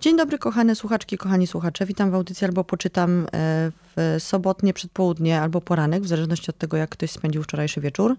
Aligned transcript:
Dzień 0.00 0.16
dobry, 0.16 0.38
kochane 0.38 0.74
słuchaczki, 0.74 1.18
kochani 1.18 1.46
słuchacze. 1.46 1.86
Witam 1.86 2.10
w 2.10 2.14
audycji 2.14 2.44
albo 2.44 2.64
poczytam 2.64 3.26
e, 3.32 3.70
w 3.96 4.16
sobotnie 4.18 4.72
przedpołudnie 4.72 5.40
albo 5.40 5.60
poranek, 5.60 6.02
w 6.02 6.06
zależności 6.06 6.50
od 6.50 6.58
tego, 6.58 6.76
jak 6.76 6.90
ktoś 6.90 7.10
spędził 7.10 7.42
wczorajszy 7.42 7.80
wieczór. 7.80 8.16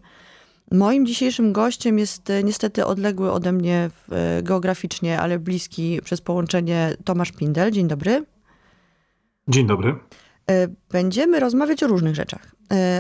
Moim 0.72 1.06
dzisiejszym 1.06 1.54
gościem 1.54 2.00
jest 2.00 2.30
e, 2.30 2.44
niestety 2.44 2.86
odległy 2.86 3.32
ode 3.32 3.52
mnie 3.52 3.90
e, 4.12 4.44
geograficznie, 4.44 5.20
ale 5.20 5.40
bliski 5.40 6.00
przez 6.04 6.22
połączenie 6.22 6.96
Tomasz 7.04 7.32
Pindel. 7.32 7.72
Dzień 7.72 7.88
dobry. 7.88 8.26
Dzień 9.48 9.68
dobry. 9.68 9.96
Będziemy 10.92 11.40
rozmawiać 11.40 11.84
o 11.84 11.88
różnych 11.88 12.16
rzeczach, 12.16 12.56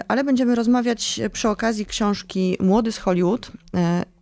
ale 0.07 0.23
będziemy 0.23 0.55
rozmawiać 0.55 1.20
przy 1.33 1.50
okazji 1.50 1.86
książki 1.86 2.57
Młody 2.59 2.91
z 2.91 2.97
Hollywood. 2.97 3.51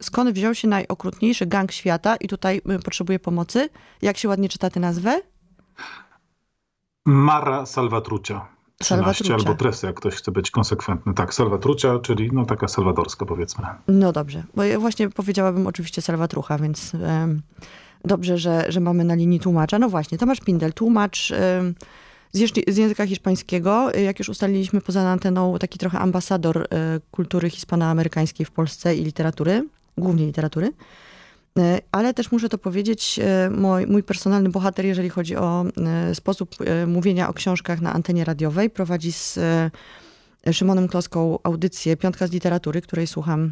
Skąd 0.01 0.29
wziął 0.29 0.55
się 0.55 0.67
najokrutniejszy 0.67 1.45
gang 1.45 1.71
świata? 1.71 2.15
I 2.15 2.27
tutaj 2.27 2.61
potrzebuję 2.85 3.19
pomocy. 3.19 3.69
Jak 4.01 4.17
się 4.17 4.27
ładnie 4.27 4.49
czyta 4.49 4.69
tę 4.69 4.79
nazwę? 4.79 5.21
Mara 7.05 7.65
Salvatrucia. 7.65 8.47
13 8.81 9.33
albo 9.33 9.53
Tresy, 9.55 9.87
jak 9.87 9.95
ktoś 9.95 10.15
chce 10.15 10.31
być 10.31 10.51
konsekwentny. 10.51 11.13
Tak, 11.13 11.33
Salvatrucia, 11.33 11.99
czyli 11.99 12.29
no 12.33 12.45
taka 12.45 12.67
salwadorska 12.67 13.25
powiedzmy. 13.25 13.65
No 13.87 14.11
dobrze, 14.11 14.43
bo 14.55 14.63
ja 14.63 14.79
właśnie 14.79 15.09
powiedziałabym 15.09 15.67
oczywiście 15.67 16.01
Salvatrucha, 16.01 16.57
więc 16.57 16.91
dobrze, 18.05 18.37
że, 18.37 18.65
że 18.69 18.79
mamy 18.79 19.03
na 19.03 19.15
linii 19.15 19.39
tłumacza. 19.39 19.79
No 19.79 19.89
właśnie, 19.89 20.17
Tomasz 20.17 20.39
Pindel, 20.39 20.73
tłumacz 20.73 21.31
um, 21.31 21.73
z, 22.33 22.77
języka 22.77 23.05
hiszpańskiego. 23.05 23.91
Jak 23.91 24.19
już 24.19 24.29
ustaliliśmy 24.29 24.81
poza 24.81 25.01
anteną, 25.01 25.57
taki 25.59 25.79
trochę 25.79 25.99
ambasador 25.99 26.57
um, 26.57 26.67
kultury 27.11 27.49
hiszpanoamerykańskiej 27.49 28.45
w 28.45 28.51
Polsce 28.51 28.95
i 28.95 29.03
literatury, 29.03 29.67
głównie 29.97 30.25
literatury. 30.25 30.71
E, 31.59 31.81
ale 31.91 32.13
też 32.13 32.31
muszę 32.31 32.49
to 32.49 32.57
powiedzieć, 32.57 33.19
mój, 33.51 33.87
mój 33.87 34.03
personalny 34.03 34.49
bohater, 34.49 34.85
jeżeli 34.85 35.09
chodzi 35.09 35.35
o 35.35 35.65
sposób 36.13 36.55
mówienia 36.87 37.29
o 37.29 37.33
książkach 37.33 37.81
na 37.81 37.93
antenie 37.93 38.25
radiowej, 38.25 38.69
prowadzi 38.69 39.11
z 39.11 39.39
Szymonem 40.51 40.87
Kloską 40.87 41.39
audycję 41.43 41.97
Piątka 41.97 42.27
z 42.27 42.31
literatury, 42.31 42.81
której 42.81 43.07
słucham 43.07 43.51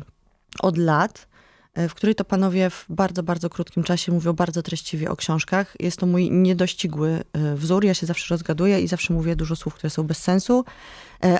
od 0.59 0.77
lat, 0.77 1.27
w 1.75 1.93
której 1.93 2.15
to 2.15 2.25
panowie 2.25 2.69
w 2.69 2.85
bardzo, 2.89 3.23
bardzo 3.23 3.49
krótkim 3.49 3.83
czasie 3.83 4.11
mówią 4.11 4.33
bardzo 4.33 4.63
treściwie 4.63 5.11
o 5.11 5.15
książkach. 5.15 5.75
Jest 5.79 5.97
to 5.97 6.05
mój 6.05 6.31
niedościgły 6.31 7.23
wzór. 7.55 7.85
Ja 7.85 7.93
się 7.93 8.05
zawsze 8.05 8.33
rozgaduję 8.33 8.81
i 8.81 8.87
zawsze 8.87 9.13
mówię 9.13 9.35
dużo 9.35 9.55
słów, 9.55 9.73
które 9.75 9.89
są 9.89 10.03
bez 10.03 10.17
sensu, 10.17 10.65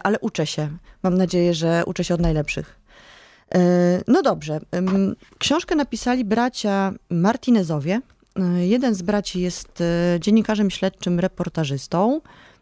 ale 0.03 0.19
uczę 0.19 0.47
się. 0.47 0.69
Mam 1.03 1.17
nadzieję, 1.17 1.53
że 1.53 1.84
uczę 1.86 2.03
się 2.03 2.14
od 2.14 2.22
najlepszych. 2.22 2.80
E, 3.56 4.02
no 4.08 4.22
dobrze. 4.22 4.59
Książkę 5.38 5.75
napisali 5.75 6.25
bracia 6.25 6.94
Martinezowie. 7.09 8.02
E, 8.36 8.67
jeden 8.67 8.95
z 8.95 9.02
braci 9.02 9.41
jest 9.41 9.81
e, 9.81 10.19
dziennikarzem 10.19 10.72
śledczym, 10.72 11.19
reportażystą. 11.19 12.22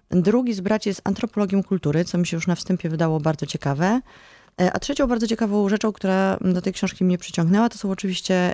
Drugi 0.10 0.54
z 0.54 0.62
braci 0.62 0.90
jest 0.90 1.02
antropologiem 1.04 1.64
kultury, 1.64 2.06
co 2.06 2.18
mi 2.18 2.28
się 2.28 2.38
już 2.38 2.48
na 2.48 2.56
wstępie 2.56 2.90
wydało 2.90 3.20
bardzo 3.20 3.46
ciekawe. 3.46 4.02
A 4.58 4.80
trzecią 4.80 5.08
bardzo 5.08 5.28
ciekawą 5.28 5.70
rzeczą, 5.70 5.92
która 5.92 6.38
do 6.42 6.62
tej 6.62 6.74
książki 6.74 7.04
mnie 7.04 7.18
przyciągnęła, 7.18 7.70
to 7.70 7.78
są 7.78 7.92
oczywiście, 7.92 8.54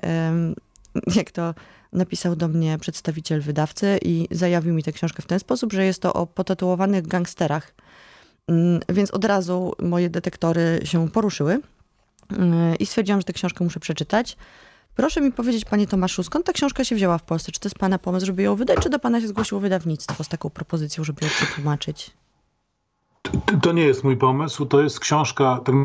jak 1.16 1.32
to 1.32 1.54
napisał 1.94 2.36
do 2.36 2.48
mnie 2.48 2.78
przedstawiciel 2.78 3.42
wydawcy 3.42 4.00
i 4.02 4.28
zajawił 4.32 4.74
mi 4.74 4.84
tę 4.84 4.92
książkę 4.92 5.22
w 5.22 5.28
ten 5.28 5.40
sposób, 5.40 5.74
że 5.74 5.86
jest 5.86 6.02
to 6.02 6.14
o 6.14 6.28
potatuowanych 6.28 7.08
gangsterach. 7.08 7.74
Mm, 8.48 8.80
więc 8.90 9.12
od 9.12 9.26
razu 9.26 9.74
moje 9.82 10.10
detektory 10.10 10.80
się 10.84 11.10
poruszyły 11.10 11.60
i 12.80 12.86
stwierdziłam, 12.86 13.22
że 13.22 13.24
tę 13.24 13.34
książkę 13.34 13.64
muszę 13.64 13.80
przeczytać. 13.80 14.38
Proszę 14.96 15.22
mi 15.22 15.32
powiedzieć, 15.32 15.66
panie 15.66 15.88
Tomaszu, 15.88 16.24
skąd 16.24 16.46
ta 16.46 16.54
książka 16.54 16.84
się 16.84 16.96
wzięła 16.96 17.18
w 17.18 17.24
Polsce? 17.24 17.52
Czy 17.52 17.60
to 17.60 17.68
jest 17.68 17.80
pana 17.80 18.00
pomysł, 18.00 18.26
żeby 18.26 18.44
ją 18.44 18.56
wydać, 18.56 18.80
czy 18.80 18.90
do 18.90 19.00
pana 19.00 19.22
się 19.22 19.28
zgłosiło 19.28 19.62
wydawnictwo 19.62 20.24
z 20.24 20.28
taką 20.28 20.50
propozycją, 20.50 21.04
żeby 21.04 21.26
ją 21.26 21.32
przetłumaczyć? 21.32 22.12
To 23.62 23.72
nie 23.72 23.84
jest 23.84 24.04
mój 24.04 24.18
pomysł, 24.18 24.66
to 24.66 24.82
jest 24.82 25.00
książka, 25.00 25.60
tak 25.66 25.76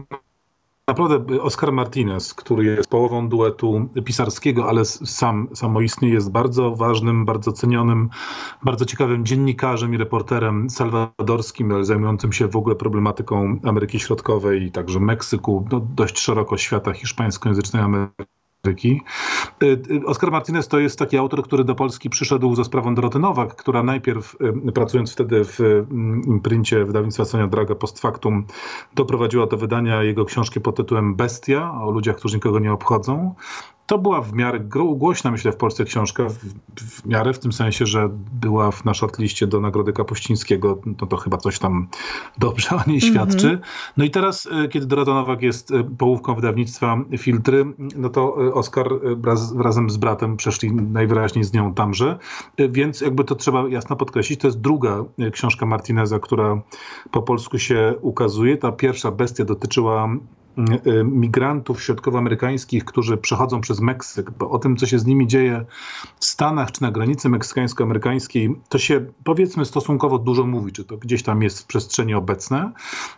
Naprawdę 0.88 1.42
Oscar 1.42 1.72
Martinez, 1.72 2.34
który 2.34 2.64
jest 2.64 2.88
połową 2.88 3.28
duetu 3.28 3.88
pisarskiego, 4.04 4.68
ale 4.68 4.84
sam 4.84 5.48
samoistnie 5.54 6.08
jest 6.08 6.30
bardzo 6.30 6.70
ważnym, 6.70 7.24
bardzo 7.24 7.52
cenionym, 7.52 8.10
bardzo 8.62 8.84
ciekawym 8.84 9.26
dziennikarzem 9.26 9.94
i 9.94 9.96
reporterem 9.96 10.70
salwadorskim, 10.70 11.84
zajmującym 11.84 12.32
się 12.32 12.48
w 12.48 12.56
ogóle 12.56 12.74
problematyką 12.76 13.60
Ameryki 13.64 14.00
Środkowej 14.00 14.62
i 14.62 14.72
także 14.72 15.00
Meksyku, 15.00 15.68
no 15.72 15.80
dość 15.80 16.18
szeroko 16.18 16.56
świata 16.56 16.92
hiszpańskojęzycznej 16.92 17.82
Ameryki. 17.82 18.35
Y, 19.62 19.66
y, 19.90 20.06
Oskar 20.06 20.30
Martinez 20.30 20.68
to 20.68 20.78
jest 20.78 20.98
taki 20.98 21.18
autor, 21.18 21.42
który 21.42 21.64
do 21.64 21.74
Polski 21.74 22.10
przyszedł 22.10 22.54
za 22.54 22.64
sprawą 22.64 22.94
Doroty 22.94 23.18
Nowak, 23.18 23.56
która 23.56 23.82
najpierw 23.82 24.36
y, 24.68 24.72
pracując 24.72 25.12
wtedy 25.12 25.44
w 25.44 25.58
imprincie 26.26 26.84
wydawnictwa 26.84 27.24
Sonia 27.24 27.46
Draga 27.46 27.74
post 27.74 28.00
factum 28.00 28.46
doprowadziła 28.94 29.46
do 29.46 29.56
wydania 29.56 30.02
jego 30.02 30.24
książki 30.24 30.60
pod 30.60 30.76
tytułem 30.76 31.14
Bestia 31.14 31.82
o 31.82 31.90
ludziach, 31.90 32.16
którzy 32.16 32.36
nikogo 32.36 32.58
nie 32.58 32.72
obchodzą. 32.72 33.34
To 33.86 33.98
była 33.98 34.20
w 34.20 34.32
miarę 34.32 34.60
głośna, 34.96 35.30
myślę, 35.30 35.52
w 35.52 35.56
Polsce 35.56 35.84
książka, 35.84 36.28
w, 36.28 36.34
w 36.80 37.06
miarę 37.06 37.32
w 37.32 37.38
tym 37.38 37.52
sensie, 37.52 37.86
że 37.86 38.08
była 38.32 38.70
na 38.84 38.94
shortliście 38.94 39.46
do 39.46 39.60
Nagrody 39.60 39.92
Kapuścińskiego, 39.92 40.78
no 41.00 41.06
to 41.06 41.16
chyba 41.16 41.36
coś 41.36 41.58
tam 41.58 41.88
dobrze 42.38 42.68
o 42.76 42.80
niej 42.86 43.00
świadczy. 43.00 43.48
Mm 43.48 43.60
-hmm. 43.60 43.92
No 43.96 44.04
i 44.04 44.10
teraz, 44.10 44.48
e, 44.64 44.68
kiedy 44.68 44.86
Dorota 44.86 45.14
Nowak 45.14 45.42
jest 45.42 45.70
e, 45.70 45.84
połówką 45.84 46.34
wydawnictwa 46.34 46.98
Filtry, 47.18 47.64
no 47.96 48.08
to 48.08 48.46
e, 48.46 48.54
Oskar 48.54 48.88
wraz, 49.16 49.56
razem 49.56 49.90
z 49.90 49.96
bratem 49.96 50.36
przeszli 50.36 50.72
najwyraźniej 50.72 51.44
z 51.44 51.52
nią 51.52 51.74
tamże, 51.74 52.18
więc 52.58 53.00
jakby 53.00 53.24
to 53.24 53.34
trzeba 53.34 53.68
jasno 53.68 53.96
podkreślić, 53.96 54.40
to 54.40 54.48
jest 54.48 54.60
druga 54.60 55.04
książka 55.32 55.66
Martineza, 55.66 56.18
która 56.18 56.60
po 57.10 57.22
polsku 57.22 57.58
się 57.58 57.94
ukazuje. 58.00 58.56
Ta 58.56 58.72
pierwsza 58.72 59.10
bestia 59.10 59.44
dotyczyła 59.44 60.08
migrantów 61.04 61.82
środkowoamerykańskich, 61.82 62.84
którzy 62.84 63.16
przechodzą 63.16 63.60
przez 63.60 63.80
Meksyk, 63.80 64.30
bo 64.30 64.50
o 64.50 64.58
tym, 64.58 64.76
co 64.76 64.86
się 64.86 64.98
z 64.98 65.06
nimi 65.06 65.26
dzieje 65.26 65.64
w 66.20 66.24
Stanach 66.24 66.72
czy 66.72 66.82
na 66.82 66.90
granicy 66.90 67.28
meksykańsko-amerykańskiej, 67.28 68.54
to 68.68 68.78
się 68.78 69.06
powiedzmy 69.24 69.64
stosunkowo 69.64 70.18
dużo 70.18 70.46
mówi, 70.46 70.72
czy 70.72 70.84
to 70.84 70.96
gdzieś 70.96 71.22
tam 71.22 71.42
jest 71.42 71.60
w 71.60 71.66
przestrzeni 71.66 72.14
obecne. 72.14 72.72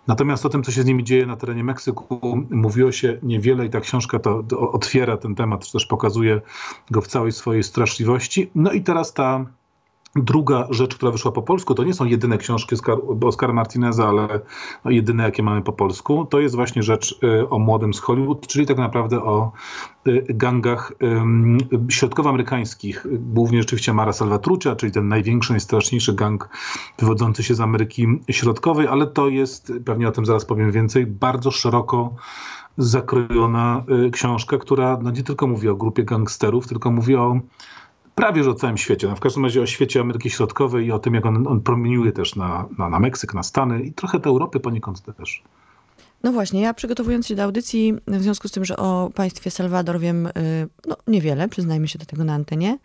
Natomiast 0.07 0.47
o 0.47 0.49
tym, 0.49 0.63
co 0.63 0.73
się 0.73 0.83
z 0.83 0.87
nimi 0.87 1.05
dzieje 1.05 1.27
na 1.27 1.37
terenie 1.37 1.65
Meksyku, 1.65 2.47
mówiło 2.51 2.93
się 2.93 3.19
niewiele 3.23 3.67
i 3.67 3.71
ta 3.71 3.81
książka 3.81 4.19
to, 4.19 4.43
to 4.43 4.73
otwiera 4.73 5.17
ten 5.17 5.35
temat, 5.35 5.67
czy 5.67 5.73
też 5.73 5.87
pokazuje 5.87 6.41
go 6.91 7.01
w 7.01 7.07
całej 7.07 7.33
swojej 7.33 7.63
straszliwości. 7.63 8.51
No 8.55 8.73
i 8.73 8.83
teraz 8.83 9.13
ta 9.13 9.47
Druga 10.17 10.67
rzecz, 10.71 10.97
która 10.97 11.13
wyszła 11.13 11.33
po 11.33 11.43
polsku, 11.43 11.75
to 11.75 11.85
nie 11.85 11.95
są 11.95 12.05
jedyne 12.05 12.39
książki 12.39 12.77
Oscara 13.25 13.53
Martineza, 13.53 14.09
ale 14.09 14.41
no 14.85 14.91
jedyne, 14.91 15.23
jakie 15.23 15.43
mamy 15.43 15.63
po 15.63 15.73
polsku. 15.73 16.27
To 16.31 16.41
jest 16.41 16.55
właśnie 16.55 16.83
rzecz 16.83 17.19
y, 17.25 17.49
o 17.49 17.59
młodym 17.59 17.95
z 17.95 18.01
Hollywood, 18.01 18.47
czyli 18.47 18.67
tak 18.67 18.79
naprawdę 18.79 19.23
o 19.23 19.53
y, 20.07 20.25
gangach 20.29 20.93
środkowoamerykańskich. 21.89 23.07
Głównie 23.11 23.59
rzeczywiście 23.59 23.93
Mara 23.93 24.13
Salvatrucha, 24.13 24.77
czyli 24.77 24.93
ten 24.93 25.09
największy, 25.09 25.53
najstraszniejszy 25.53 26.15
gang 26.15 26.49
wywodzący 26.99 27.43
się 27.43 27.55
z 27.55 27.61
Ameryki 27.61 28.07
Środkowej, 28.31 28.87
ale 28.87 29.07
to 29.07 29.29
jest, 29.29 29.73
pewnie 29.85 30.09
o 30.09 30.13
tym 30.13 30.27
zaraz 30.27 30.45
powiem 30.45 30.73
więcej, 30.73 31.07
bardzo 31.07 31.51
szeroko 31.51 32.15
zakrojona 32.79 33.85
y, 34.07 34.11
książka, 34.11 34.59
która 34.59 34.99
no 35.03 35.11
nie 35.11 35.23
tylko 35.23 35.47
mówi 35.47 35.69
o 35.69 35.77
grupie 35.77 36.05
gangsterów, 36.05 36.69
tylko 36.69 36.91
mówi 36.91 37.17
o 37.17 37.41
prawie 38.19 38.45
że 38.45 38.51
o 38.51 38.55
całym 38.55 38.79
świecie. 38.79 39.09
No 39.09 39.17
w 39.17 39.21
każdym 39.21 39.45
razie 39.45 39.63
o 39.63 39.67
świecie 39.67 40.01
Ameryki 40.01 40.31
Środkowej 40.31 40.87
i 40.87 40.93
o 40.93 40.99
tym, 40.99 41.15
jak 41.15 41.27
on, 41.27 41.47
on 41.47 41.61
promieniuje 41.61 42.13
też 42.13 42.37
na, 42.37 42.69
na, 42.79 42.89
na 42.89 43.01
Meksyk, 43.01 43.35
na 43.35 43.43
Stany 43.43 43.83
i 43.83 43.93
trochę 43.93 44.19
do 44.19 44.31
Europy 44.31 44.61
poniekąd 44.61 45.03
też. 45.17 45.43
No 46.23 46.33
właśnie, 46.33 46.61
ja 46.61 46.75
przygotowując 46.75 47.27
się 47.27 47.35
do 47.35 47.43
audycji, 47.43 47.95
w 48.07 48.23
związku 48.23 48.49
z 48.49 48.51
tym, 48.51 48.65
że 48.65 48.77
o 48.77 49.11
państwie 49.15 49.51
Salwador 49.51 50.01
wiem 50.01 50.27
y, 50.27 50.31
no, 50.87 50.97
niewiele, 51.07 51.49
przyznajmy 51.49 51.89
się 51.89 51.99
do 51.99 52.07
tego 52.07 52.25
na 52.25 52.35
antenie, 52.35 52.79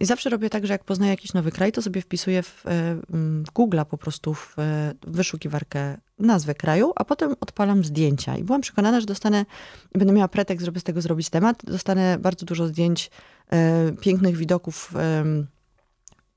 i 0.00 0.06
zawsze 0.06 0.30
robię 0.30 0.50
tak, 0.50 0.66
że 0.66 0.72
jak 0.72 0.84
poznaję 0.84 1.10
jakiś 1.10 1.32
nowy 1.32 1.52
kraj, 1.52 1.72
to 1.72 1.82
sobie 1.82 2.00
wpisuję 2.00 2.42
w, 2.42 2.62
w 3.44 3.52
Google'a 3.54 3.84
po 3.84 3.98
prostu 3.98 4.34
w 4.34 4.56
wyszukiwarkę 5.06 5.96
nazwę 6.18 6.54
kraju, 6.54 6.92
a 6.96 7.04
potem 7.04 7.34
odpalam 7.40 7.84
zdjęcia. 7.84 8.36
I 8.36 8.44
byłam 8.44 8.60
przekonana, 8.60 9.00
że 9.00 9.06
dostanę, 9.06 9.44
będę 9.94 10.12
miała 10.12 10.28
pretekst, 10.28 10.64
żeby 10.64 10.80
z 10.80 10.84
tego 10.84 11.00
zrobić 11.00 11.30
temat, 11.30 11.64
dostanę 11.64 12.18
bardzo 12.18 12.46
dużo 12.46 12.66
zdjęć 12.66 13.10
E, 13.52 13.92
pięknych 14.00 14.36
widoków 14.36 14.92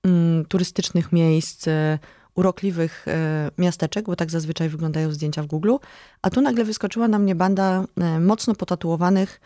mm, 0.03 0.45
turystycznych 0.45 1.11
miejsc, 1.11 1.67
e, 1.67 1.99
urokliwych 2.35 3.05
e, 3.07 3.51
miasteczek, 3.57 4.05
bo 4.05 4.15
tak 4.15 4.31
zazwyczaj 4.31 4.69
wyglądają 4.69 5.11
zdjęcia 5.11 5.43
w 5.43 5.47
Google, 5.47 5.75
a 6.21 6.29
tu 6.29 6.41
nagle 6.41 6.63
wyskoczyła 6.63 7.07
na 7.07 7.19
mnie 7.19 7.35
banda 7.35 7.85
mocno 8.19 8.55
potatuowanych, 8.55 9.41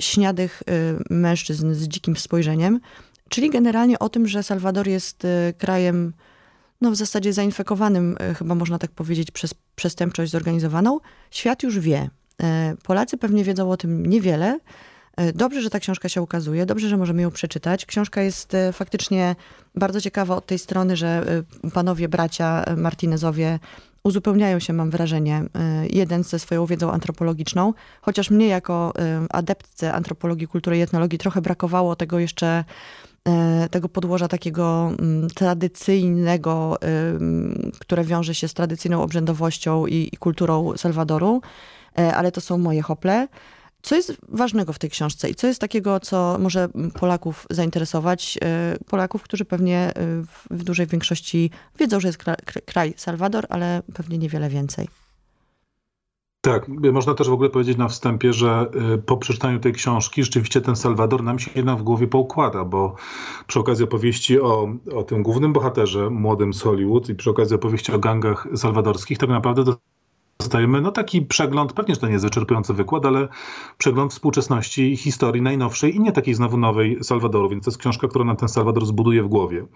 śniadych 0.00 0.62
mężczyzn 1.10 1.74
z 1.74 1.88
dzikim 1.88 2.16
spojrzeniem, 2.16 2.80
czyli 3.28 3.50
generalnie 3.50 3.98
o 3.98 4.08
tym, 4.08 4.28
że 4.28 4.42
Salwador 4.42 4.88
jest 4.88 5.26
krajem 5.58 6.12
no 6.80 6.90
w 6.90 6.96
zasadzie 6.96 7.32
zainfekowanym, 7.32 8.16
chyba 8.38 8.54
można 8.54 8.78
tak 8.78 8.90
powiedzieć, 8.90 9.30
przez 9.30 9.54
przestępczość 9.76 10.32
zorganizowaną. 10.32 11.00
Świat 11.30 11.62
już 11.62 11.78
wie. 11.78 12.10
Polacy 12.82 13.16
pewnie 13.16 13.44
wiedzą 13.44 13.70
o 13.70 13.76
tym 13.76 14.06
niewiele, 14.06 14.58
Dobrze, 15.34 15.62
że 15.62 15.70
ta 15.70 15.80
książka 15.80 16.08
się 16.08 16.22
ukazuje, 16.22 16.66
dobrze, 16.66 16.88
że 16.88 16.96
możemy 16.96 17.22
ją 17.22 17.30
przeczytać. 17.30 17.86
Książka 17.86 18.22
jest 18.22 18.56
faktycznie 18.72 19.36
bardzo 19.74 20.00
ciekawa 20.00 20.36
od 20.36 20.46
tej 20.46 20.58
strony, 20.58 20.96
że 20.96 21.24
panowie 21.74 22.08
bracia 22.08 22.64
Martinezowie 22.76 23.58
uzupełniają 24.02 24.58
się, 24.58 24.72
mam 24.72 24.90
wrażenie, 24.90 25.42
jeden 25.90 26.24
ze 26.24 26.38
swoją 26.38 26.66
wiedzą 26.66 26.90
antropologiczną, 26.90 27.74
chociaż 28.00 28.30
mnie 28.30 28.46
jako 28.46 28.92
adeptce 29.30 29.92
antropologii, 29.92 30.48
kultury 30.48 30.78
i 30.78 30.80
etnologii 30.80 31.18
trochę 31.18 31.40
brakowało 31.40 31.96
tego 31.96 32.18
jeszcze 32.18 32.64
tego 33.70 33.88
podłoża 33.88 34.28
takiego 34.28 34.92
mm, 34.98 35.28
tradycyjnego, 35.28 36.78
które 37.78 38.04
wiąże 38.04 38.34
się 38.34 38.48
z 38.48 38.54
tradycyjną 38.54 39.02
obrzędowością 39.02 39.86
i, 39.86 40.08
i 40.12 40.16
kulturą 40.16 40.76
Salwadoru, 40.76 41.40
e, 41.98 42.14
ale 42.14 42.32
to 42.32 42.40
są 42.40 42.58
moje 42.58 42.82
hople. 42.82 43.28
Co 43.82 43.96
jest 43.96 44.16
ważnego 44.28 44.72
w 44.72 44.78
tej 44.78 44.90
książce 44.90 45.30
i 45.30 45.34
co 45.34 45.46
jest 45.46 45.60
takiego, 45.60 46.00
co 46.00 46.38
może 46.40 46.68
Polaków 46.94 47.46
zainteresować? 47.50 48.38
E, 48.42 48.76
Polaków, 48.88 49.22
którzy 49.22 49.44
pewnie 49.44 49.92
w, 50.50 50.64
dużej 50.64 50.86
większości 50.86 51.50
wiedzą, 51.78 52.00
że 52.00 52.08
jest 52.08 52.18
kraj 52.66 52.94
Salwador, 52.96 53.46
ale 53.48 53.82
pewnie 53.94 54.18
niewiele 54.18 54.48
więcej. 54.48 54.88
Tak, 56.46 56.68
można 56.68 57.14
też 57.14 57.28
w 57.28 57.32
ogóle 57.32 57.50
powiedzieć 57.50 57.78
na 57.78 57.88
wstępie, 57.88 58.32
że 58.32 58.70
y, 58.94 58.98
po 58.98 59.16
przeczytaniu 59.16 59.60
tej 59.60 59.72
książki 59.72 60.24
rzeczywiście 60.24 60.60
ten 60.60 60.76
Salwador 60.76 61.22
nam 61.22 61.38
się 61.38 61.50
jednak 61.54 61.78
w 61.78 61.82
głowie 61.82 62.08
poukłada, 62.08 62.64
bo 62.64 62.94
przy 63.46 63.60
okazji 63.60 63.84
opowieści 63.84 64.40
o, 64.40 64.68
o 64.94 65.02
tym 65.02 65.22
głównym 65.22 65.52
bohaterze, 65.52 66.10
młodym 66.10 66.54
z 66.54 66.62
Hollywood 66.62 67.08
i 67.08 67.14
przy 67.14 67.30
okazji 67.30 67.56
opowieści 67.56 67.92
o 67.92 67.98
gangach 67.98 68.48
salwadorskich, 68.54 69.18
tak 69.18 69.28
naprawdę 69.28 69.64
dostajemy 70.38 70.80
no 70.80 70.92
taki 70.92 71.22
przegląd, 71.22 71.72
pewnie 71.72 71.94
że 71.94 72.00
to 72.00 72.06
nie 72.06 72.12
jest 72.12 72.24
wyczerpujący 72.24 72.74
wykład, 72.74 73.06
ale 73.06 73.28
przegląd 73.78 74.12
współczesności 74.12 74.96
historii 74.96 75.42
najnowszej 75.42 75.96
i 75.96 76.00
nie 76.00 76.12
takiej 76.12 76.34
znowu 76.34 76.56
nowej 76.56 76.98
Salwadoru, 77.04 77.48
więc 77.48 77.64
to 77.64 77.70
jest 77.70 77.78
książka, 77.78 78.08
która 78.08 78.24
nam 78.24 78.36
ten 78.36 78.48
Salwador 78.48 78.86
zbuduje 78.86 79.22
w 79.22 79.28
głowie. 79.28 79.66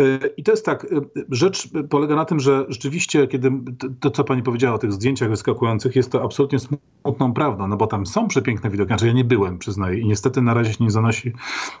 E, 0.00 0.26
I 0.36 0.42
to 0.42 0.50
jest 0.50 0.64
tak, 0.64 0.84
e, 0.84 0.86
rzecz 1.30 1.68
polega 1.90 2.16
na 2.16 2.24
tym, 2.24 2.40
że 2.40 2.66
rzeczywiście, 2.68 3.26
kiedy 3.26 3.52
to, 4.00 4.10
co 4.10 4.24
pani 4.24 4.42
powiedziała 4.42 4.74
o 4.74 4.78
tych 4.78 4.92
zdjęciach 4.92 5.28
wyskakujących, 5.28 5.96
jest 5.96 6.12
to 6.12 6.24
absolutnie 6.24 6.58
smutną 6.58 7.32
prawdą, 7.34 7.68
no 7.68 7.76
bo 7.76 7.86
tam 7.86 8.06
są 8.06 8.28
przepiękne 8.28 8.70
widoki, 8.70 8.88
znaczy 8.88 9.06
ja 9.06 9.12
nie 9.12 9.24
byłem, 9.24 9.58
przyznaję, 9.58 9.98
i 9.98 10.06
niestety 10.06 10.42
na 10.42 10.54
razie 10.54 10.72
się 10.72 10.84
nie 10.84 10.90
zanosi, 10.90 11.32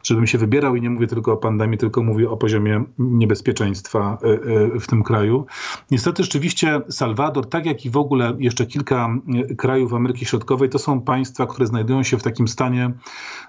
żebym 0.02 0.26
się 0.26 0.38
wybierał 0.38 0.76
i 0.76 0.80
nie 0.80 0.90
mówię 0.90 1.06
tylko 1.06 1.32
o 1.32 1.36
pandemii, 1.36 1.78
tylko 1.78 2.02
mówię 2.02 2.30
o 2.30 2.36
poziomie 2.36 2.84
niebezpieczeństwa 2.98 4.18
e, 4.22 4.80
w 4.80 4.86
tym 4.86 5.02
kraju. 5.02 5.46
Niestety 5.90 6.22
rzeczywiście 6.22 6.80
Salwador, 6.88 7.48
tak 7.48 7.66
jak 7.66 7.84
i 7.84 7.90
w 7.90 7.96
ogóle 7.96 8.11
ogóle 8.12 8.36
jeszcze 8.38 8.66
kilka 8.66 9.16
e, 9.50 9.54
krajów 9.54 9.94
Ameryki 9.94 10.24
Środkowej 10.24 10.68
to 10.68 10.78
są 10.78 11.00
państwa, 11.00 11.46
które 11.46 11.66
znajdują 11.66 12.02
się 12.02 12.18
w 12.18 12.22
takim 12.22 12.48
stanie 12.48 12.92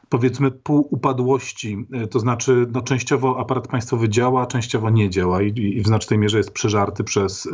powiedzmy 0.09 0.51
półupadłości, 0.51 1.87
e, 1.93 2.07
to 2.07 2.19
znaczy 2.19 2.67
no, 2.73 2.81
częściowo 2.81 3.39
aparat 3.39 3.67
państwowy 3.67 4.09
działa, 4.09 4.45
częściowo 4.45 4.89
nie 4.89 5.09
działa 5.09 5.41
i, 5.41 5.77
i 5.77 5.81
w 5.81 5.87
znacznej 5.87 6.19
mierze 6.19 6.37
jest 6.37 6.51
przeżarty 6.51 7.03
przez, 7.03 7.49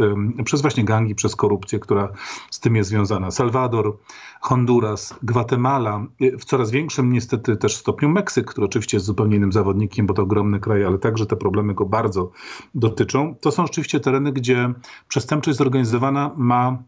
przez 0.46 0.62
właśnie 0.62 0.84
gangi, 0.84 1.16
przez 1.16 1.36
korupcję, 1.36 1.80
która 1.80 2.12
z 2.52 2.60
tym 2.60 2.76
jest 2.76 2.90
związana. 2.90 3.32
Salwador, 3.32 3.98
Honduras, 4.42 5.16
Gwatemala, 5.24 6.06
e, 6.22 6.38
w 6.38 6.46
coraz 6.46 6.72
większym 6.72 7.14
niestety 7.14 7.58
też 7.58 7.76
stopniu 7.76 8.10
Meksyk, 8.10 8.46
który 8.46 8.66
oczywiście 8.66 8.98
jest 8.98 9.06
zupełnie 9.06 9.36
innym 9.36 9.52
zawodnikiem, 9.52 10.06
bo 10.06 10.14
to 10.14 10.22
ogromny 10.22 10.60
kraj, 10.60 10.86
ale 10.86 10.98
także 10.98 11.26
te 11.26 11.36
problemy 11.36 11.74
go 11.74 11.86
bardzo 11.86 12.32
dotyczą. 12.76 13.36
To 13.42 13.52
są 13.52 13.66
rzeczywiście 13.66 14.00
tereny, 14.00 14.32
gdzie 14.32 14.74
przestępczość 15.08 15.58
zorganizowana 15.58 16.32
ma 16.38 16.84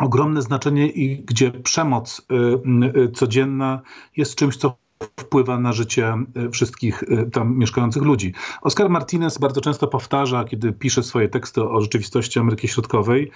ogromne 0.00 0.42
znaczenie 0.42 0.88
i 0.88 1.24
gdzie 1.24 1.50
przemoc 1.50 2.26
y, 2.32 3.00
y, 3.00 3.10
codzienna 3.12 3.80
jest 4.16 4.34
czymś, 4.34 4.56
co 4.56 4.76
wpływa 5.20 5.58
na 5.58 5.72
życie 5.72 6.14
y, 6.36 6.50
wszystkich 6.50 7.04
tam 7.32 7.58
mieszkających 7.58 8.02
ludzi. 8.02 8.34
Oscar 8.62 8.90
Martinez 8.90 9.38
bardzo 9.38 9.60
często 9.60 9.88
powtarza, 9.88 10.44
kiedy 10.44 10.72
pisze 10.72 11.02
swoje 11.02 11.28
teksty 11.28 11.62
o 11.62 11.80
rzeczywistości 11.80 12.38
Ameryki 12.38 12.68
Środkowej, 12.68 13.30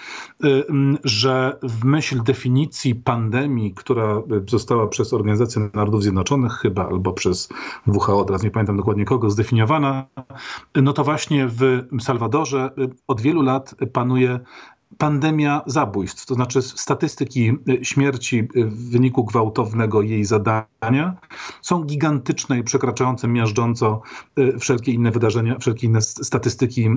że 1.05 1.59
w 1.63 1.85
myśl 1.85 2.23
definicji 2.23 2.95
pandemii, 2.95 3.75
która 3.75 4.23
została 4.49 4.87
przez 4.87 5.13
Organizację 5.13 5.71
Narodów 5.75 6.03
Zjednoczonych 6.03 6.53
chyba, 6.53 6.89
albo 6.89 7.13
przez 7.13 7.49
WHO, 7.87 8.25
teraz 8.25 8.43
nie 8.43 8.51
pamiętam 8.51 8.77
dokładnie 8.77 9.05
kogo, 9.05 9.31
zdefiniowana, 9.31 10.07
no 10.75 10.93
to 10.93 11.05
właśnie 11.05 11.49
w 11.49 11.87
Salwadorze 12.01 12.71
od 13.09 13.21
wielu 13.21 13.43
lat 13.43 13.75
panuje 13.93 14.41
pandemia 14.99 15.62
zabójstw, 15.67 16.26
to 16.26 16.35
znaczy 16.35 16.62
statystyki 16.62 17.52
y, 17.69 17.85
śmierci 17.85 18.38
y, 18.56 18.67
w 18.67 18.91
wyniku 18.91 19.25
gwałtownego 19.25 20.02
jej 20.02 20.25
zadania 20.25 21.17
są 21.62 21.85
gigantyczne 21.85 22.58
i 22.58 22.64
przekraczające 22.64 23.29
miażdżąco 23.29 24.02
y, 24.38 24.58
wszelkie 24.58 24.93
inne 24.93 25.11
wydarzenia, 25.11 25.58
wszelkie 25.58 25.87
inne 25.87 26.00
statystyki 26.00 26.88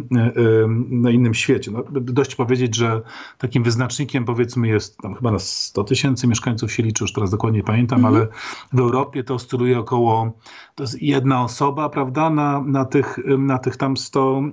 na 0.89 1.11
innym 1.11 1.33
świecie. 1.33 1.71
No, 1.71 1.83
dość 1.91 2.35
powiedzieć, 2.35 2.75
że 2.75 3.01
takim 3.38 3.63
wyznacznikiem 3.63 4.25
powiedzmy 4.25 4.67
jest 4.67 4.97
tam 4.97 5.15
chyba 5.15 5.31
na 5.31 5.39
100 5.39 5.83
tysięcy 5.83 6.27
mieszkańców 6.27 6.71
się 6.71 6.83
liczy, 6.83 7.03
już 7.03 7.13
teraz 7.13 7.31
dokładnie 7.31 7.63
pamiętam, 7.63 7.99
mm 7.99 8.13
-hmm. 8.13 8.15
ale 8.15 8.27
w 8.73 8.79
Europie 8.79 9.23
to 9.23 9.33
oscyluje 9.33 9.79
około, 9.79 10.31
to 10.75 10.83
jest 10.83 11.01
jedna 11.01 11.44
osoba, 11.44 11.89
prawda, 11.89 12.29
na, 12.29 12.61
na, 12.61 12.85
tych, 12.85 13.19
na 13.38 13.57
tych 13.57 13.77
tam 13.77 13.97
100 13.97 14.44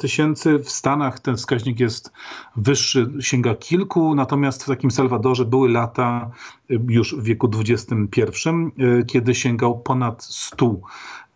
tysięcy. 0.00 0.58
W 0.58 0.70
Stanach 0.70 1.20
ten 1.20 1.36
wskaźnik 1.36 1.80
jest 1.80 2.12
wyższy 2.56 2.85
wyższy, 2.86 3.12
sięga 3.20 3.54
kilku, 3.54 4.14
natomiast 4.14 4.64
w 4.64 4.66
takim 4.66 4.90
Salwadorze 4.90 5.44
były 5.44 5.68
lata 5.68 6.30
y, 6.70 6.80
już 6.88 7.14
w 7.14 7.22
wieku 7.22 7.50
XXI, 7.54 8.48
y, 8.80 9.04
kiedy 9.06 9.34
sięgał 9.34 9.78
ponad 9.78 10.24
100 10.24 10.80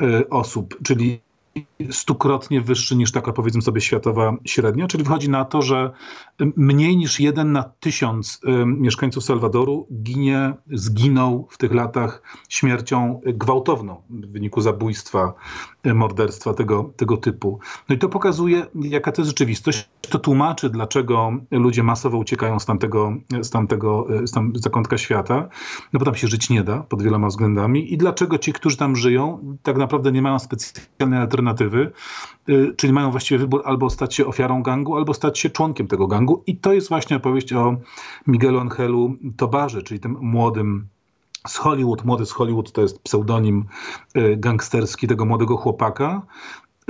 y, 0.03 0.29
osób, 0.29 0.79
czyli 0.83 1.21
stukrotnie 1.91 2.61
wyższy 2.61 2.97
niż 2.97 3.13
taka 3.13 3.33
powiedzmy 3.33 3.63
sobie 3.63 3.81
światowa 3.81 4.37
średnia, 4.45 4.87
czyli 4.87 5.05
wychodzi 5.05 5.31
na 5.31 5.45
to, 5.45 5.63
że 5.63 5.91
mniej 6.57 6.97
niż 6.97 7.21
jeden 7.21 7.53
na 7.53 7.63
tysiąc 7.63 8.41
mieszkańców 8.67 9.25
Salwadoru 9.25 9.87
ginie, 10.03 10.55
zginął 10.73 11.47
w 11.51 11.59
tych 11.59 11.75
latach 11.75 12.23
śmiercią 12.49 13.21
gwałtowną 13.27 14.03
w 14.11 14.33
wyniku 14.33 14.61
zabójstwa, 14.61 15.35
morderstwa 15.85 16.55
tego, 16.55 16.93
tego 16.97 17.17
typu. 17.17 17.59
No 17.89 17.95
i 17.95 17.99
to 17.99 18.09
pokazuje, 18.09 18.67
jaka 18.75 19.13
to 19.13 19.23
jest 19.23 19.29
rzeczywistość. 19.29 19.89
To 20.11 20.19
tłumaczy, 20.19 20.71
dlaczego 20.71 21.33
ludzie 21.51 21.83
masowo 21.83 22.19
uciekają 22.19 22.59
z 22.59 22.67
tamtego, 22.67 23.15
z 23.43 23.51
tamtego 23.51 24.07
z 24.25 24.31
tam 24.31 24.53
zakątka 24.55 24.99
świata, 24.99 25.49
no 25.93 25.99
bo 25.99 26.05
tam 26.05 26.15
się 26.15 26.29
żyć 26.29 26.51
nie 26.51 26.65
da 26.65 26.79
pod 26.79 27.03
wieloma 27.03 27.29
względami 27.29 27.93
i 27.93 27.97
dlaczego 27.97 28.39
ci, 28.39 28.53
którzy 28.53 28.77
tam 28.77 28.97
żyją, 28.97 29.57
tak 29.63 29.77
naprawdę 29.77 30.13
nie 30.13 30.23
mają 30.23 30.39
specjalnej 30.39 31.19
alternatywy, 31.19 31.40
y, 32.49 32.75
czyli 32.77 32.93
mają 32.93 33.11
właściwie 33.11 33.39
wybór 33.39 33.63
albo 33.65 33.91
stać 33.91 34.15
się 34.15 34.27
ofiarą 34.27 34.63
gangu, 34.63 34.97
albo 34.97 35.15
stać 35.15 35.39
się 35.39 35.51
członkiem 35.51 35.87
tego 35.87 36.07
gangu. 36.07 36.43
I 36.47 36.57
to 36.57 36.73
jest 36.73 36.89
właśnie 36.89 37.17
opowieść 37.17 37.53
o 37.53 37.77
Miguelu 38.27 38.59
Angelu 38.59 39.17
Tobarze, 39.37 39.83
czyli 39.83 40.01
tym 40.01 40.17
młodym 40.21 40.89
z 41.47 41.57
Hollywood. 41.57 42.05
Młody 42.05 42.27
z 42.27 42.33
Hollywood 42.33 42.73
to 42.73 42.83
jest 42.83 43.03
pseudonim 43.03 43.65
y, 44.17 44.37
gangsterski 44.37 45.09
tego 45.09 45.25
młodego 45.25 45.57
chłopaka. 45.57 46.23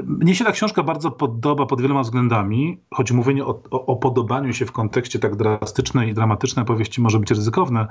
Mnie 0.02 0.34
się 0.34 0.44
ta 0.44 0.52
książka 0.52 0.82
bardzo 0.82 1.10
podoba 1.10 1.66
pod 1.66 1.80
wieloma 1.80 2.02
względami, 2.02 2.78
choć 2.90 3.12
mówienie 3.12 3.44
o, 3.44 3.62
o, 3.70 3.86
o 3.86 3.96
podobaniu 3.96 4.52
się 4.52 4.66
w 4.66 4.72
kontekście 4.72 5.18
tak 5.18 5.36
drastycznej 5.36 6.08
i 6.08 6.14
dramatycznej 6.14 6.62
opowieści 6.62 7.00
może 7.00 7.18
być 7.18 7.30
ryzykowne, 7.30 7.88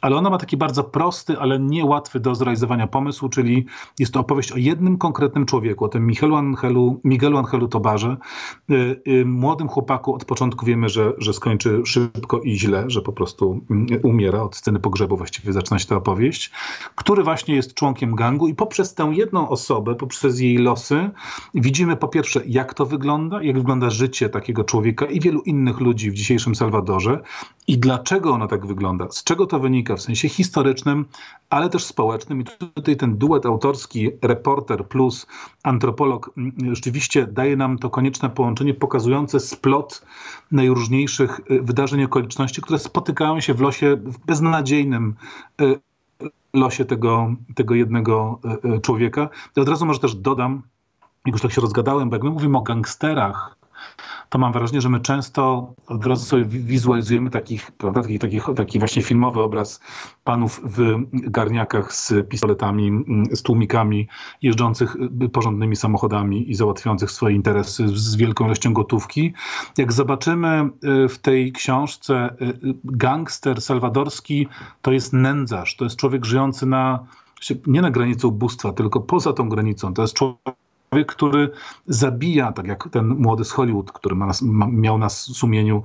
ale 0.00 0.16
ona 0.16 0.30
ma 0.30 0.38
taki 0.38 0.56
bardzo 0.56 0.84
prosty, 0.84 1.38
ale 1.38 1.58
niełatwy 1.58 2.20
do 2.20 2.34
zrealizowania 2.34 2.86
pomysł, 2.86 3.28
czyli 3.28 3.66
jest 3.98 4.12
to 4.12 4.20
opowieść 4.20 4.52
o 4.52 4.56
jednym 4.56 4.98
konkretnym 4.98 5.46
człowieku, 5.46 5.84
o 5.84 5.88
tym 5.88 6.06
Miguelu 6.06 6.36
Angelu, 6.36 7.00
Miguelu 7.04 7.38
Angelu 7.38 7.68
Tobarze, 7.68 8.16
y, 8.70 9.02
y, 9.08 9.24
młodym 9.24 9.68
chłopaku. 9.68 10.14
Od 10.14 10.24
początku 10.24 10.66
wiemy, 10.66 10.88
że, 10.88 11.12
że 11.18 11.32
skończy 11.32 11.82
szybko 11.84 12.40
i 12.40 12.58
źle, 12.58 12.84
że 12.86 13.02
po 13.02 13.12
prostu 13.12 13.60
mm, 13.70 13.86
umiera. 14.02 14.42
Od 14.42 14.56
sceny 14.56 14.80
pogrzebu 14.80 15.16
właściwie 15.16 15.52
zaczyna 15.52 15.78
się 15.78 15.86
ta 15.86 15.96
opowieść, 15.96 16.50
który 16.94 17.22
właśnie 17.22 17.54
jest 17.54 17.74
członkiem 17.74 18.14
gangu 18.14 18.48
i 18.48 18.54
poprzez 18.54 18.94
tę 18.94 19.12
jedną 19.14 19.48
osobę, 19.48 19.94
poprzez 19.94 20.40
jej 20.40 20.58
losy 20.58 21.10
widzimy 21.54 21.96
po 21.96 22.08
pierwsze, 22.08 22.40
jak 22.46 22.74
to 22.74 22.86
wygląda, 22.86 23.42
jak 23.42 23.58
wygląda 23.58 23.90
życie 23.90 24.28
takiego 24.28 24.64
człowieka 24.64 25.06
i 25.06 25.20
wielu 25.20 25.40
innych 25.40 25.80
ludzi 25.80 26.10
w 26.10 26.14
dzisiejszym 26.14 26.54
Salwadorze 26.54 27.20
i 27.66 27.78
dlaczego 27.78 28.32
ono 28.32 28.46
tak 28.46 28.66
wygląda, 28.66 29.06
z 29.10 29.24
czego 29.24 29.43
to 29.46 29.60
wynika 29.60 29.96
w 29.96 30.00
sensie 30.00 30.28
historycznym, 30.28 31.04
ale 31.50 31.68
też 31.68 31.84
społecznym. 31.84 32.40
I 32.40 32.44
tutaj 32.74 32.96
ten 32.96 33.16
duet 33.16 33.46
autorski, 33.46 34.10
reporter 34.22 34.88
plus 34.88 35.26
antropolog, 35.62 36.30
mm, 36.36 36.74
rzeczywiście 36.74 37.26
daje 37.26 37.56
nam 37.56 37.78
to 37.78 37.90
konieczne 37.90 38.30
połączenie 38.30 38.74
pokazujące 38.74 39.40
splot 39.40 40.06
najróżniejszych 40.52 41.40
y, 41.50 41.62
wydarzeń 41.62 42.04
okoliczności, 42.04 42.62
które 42.62 42.78
spotykają 42.78 43.40
się 43.40 43.54
w 43.54 43.60
losie, 43.60 43.96
w 43.96 44.18
beznadziejnym 44.18 45.14
y, 45.60 45.80
losie 46.54 46.84
tego, 46.84 47.34
tego 47.54 47.74
jednego 47.74 48.40
y, 48.76 48.80
człowieka. 48.80 49.28
I 49.56 49.60
od 49.60 49.68
razu 49.68 49.86
może 49.86 50.00
też 50.00 50.14
dodam, 50.14 50.62
jak 51.26 51.34
już 51.34 51.42
tak 51.42 51.52
się 51.52 51.60
rozgadałem, 51.60 52.10
bo 52.10 52.16
jak 52.16 52.22
my 52.22 52.30
mówimy 52.30 52.58
o 52.58 52.62
gangsterach, 52.62 53.56
to 54.28 54.38
mam 54.38 54.52
wrażenie, 54.52 54.80
że 54.80 54.88
my 54.88 55.00
często 55.00 55.74
od 55.86 56.06
razu 56.06 56.24
sobie 56.24 56.44
wizualizujemy 56.44 57.30
takich, 57.30 57.72
prawda, 57.72 58.02
taki, 58.02 58.18
taki, 58.18 58.40
taki 58.56 58.78
właśnie 58.78 59.02
filmowy 59.02 59.42
obraz 59.42 59.80
panów 60.24 60.60
w 60.64 60.96
garniakach 61.12 61.92
z 61.92 62.28
pistoletami, 62.28 63.04
z 63.32 63.42
tłumikami, 63.42 64.08
jeżdżących 64.42 64.96
porządnymi 65.32 65.76
samochodami 65.76 66.50
i 66.50 66.54
załatwiających 66.54 67.10
swoje 67.10 67.36
interesy 67.36 67.88
z 67.88 68.16
wielką 68.16 68.44
ilością 68.44 68.72
gotówki. 68.72 69.32
Jak 69.78 69.92
zobaczymy 69.92 70.70
y, 71.04 71.08
w 71.08 71.18
tej 71.18 71.52
książce 71.52 72.36
y, 72.42 72.58
gangster 72.84 73.62
salwadorski, 73.62 74.48
to 74.82 74.92
jest 74.92 75.12
nędzarz, 75.12 75.76
to 75.76 75.84
jest 75.84 75.96
człowiek 75.96 76.24
żyjący 76.24 76.66
na 76.66 77.06
nie 77.66 77.82
na 77.82 77.90
granicy 77.90 78.26
ubóstwa, 78.26 78.72
tylko 78.72 79.00
poza 79.00 79.32
tą 79.32 79.48
granicą. 79.48 79.94
To 79.94 80.02
jest 80.02 80.14
człowiek, 80.14 80.56
który 81.04 81.50
zabija, 81.86 82.52
tak 82.52 82.66
jak 82.66 82.88
ten 82.88 83.06
młody 83.06 83.44
z 83.44 83.50
Hollywood, 83.50 83.92
który 83.92 84.16
ma 84.16 84.26
nas, 84.26 84.42
ma, 84.42 84.66
miał 84.66 84.98
na 84.98 85.08
sumieniu 85.08 85.82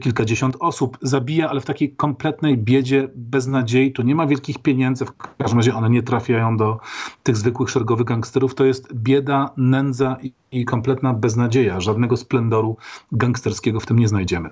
kilkadziesiąt 0.00 0.56
osób, 0.60 0.98
zabija, 1.02 1.50
ale 1.50 1.60
w 1.60 1.64
takiej 1.64 1.92
kompletnej 1.92 2.58
biedzie, 2.58 3.08
bez 3.14 3.46
nadziei. 3.46 3.92
Tu 3.92 4.02
nie 4.02 4.14
ma 4.14 4.26
wielkich 4.26 4.58
pieniędzy, 4.58 5.04
w 5.04 5.12
każdym 5.38 5.58
razie 5.58 5.74
one 5.74 5.90
nie 5.90 6.02
trafiają 6.02 6.56
do 6.56 6.80
tych 7.22 7.36
zwykłych 7.36 7.70
szeregowych 7.70 8.06
gangsterów. 8.06 8.54
To 8.54 8.64
jest 8.64 8.94
bieda, 8.94 9.50
nędza 9.56 10.16
i, 10.22 10.32
i 10.52 10.64
kompletna 10.64 11.14
beznadzieja. 11.14 11.80
Żadnego 11.80 12.16
splendoru 12.16 12.76
gangsterskiego 13.12 13.80
w 13.80 13.86
tym 13.86 13.98
nie 13.98 14.08
znajdziemy. 14.08 14.50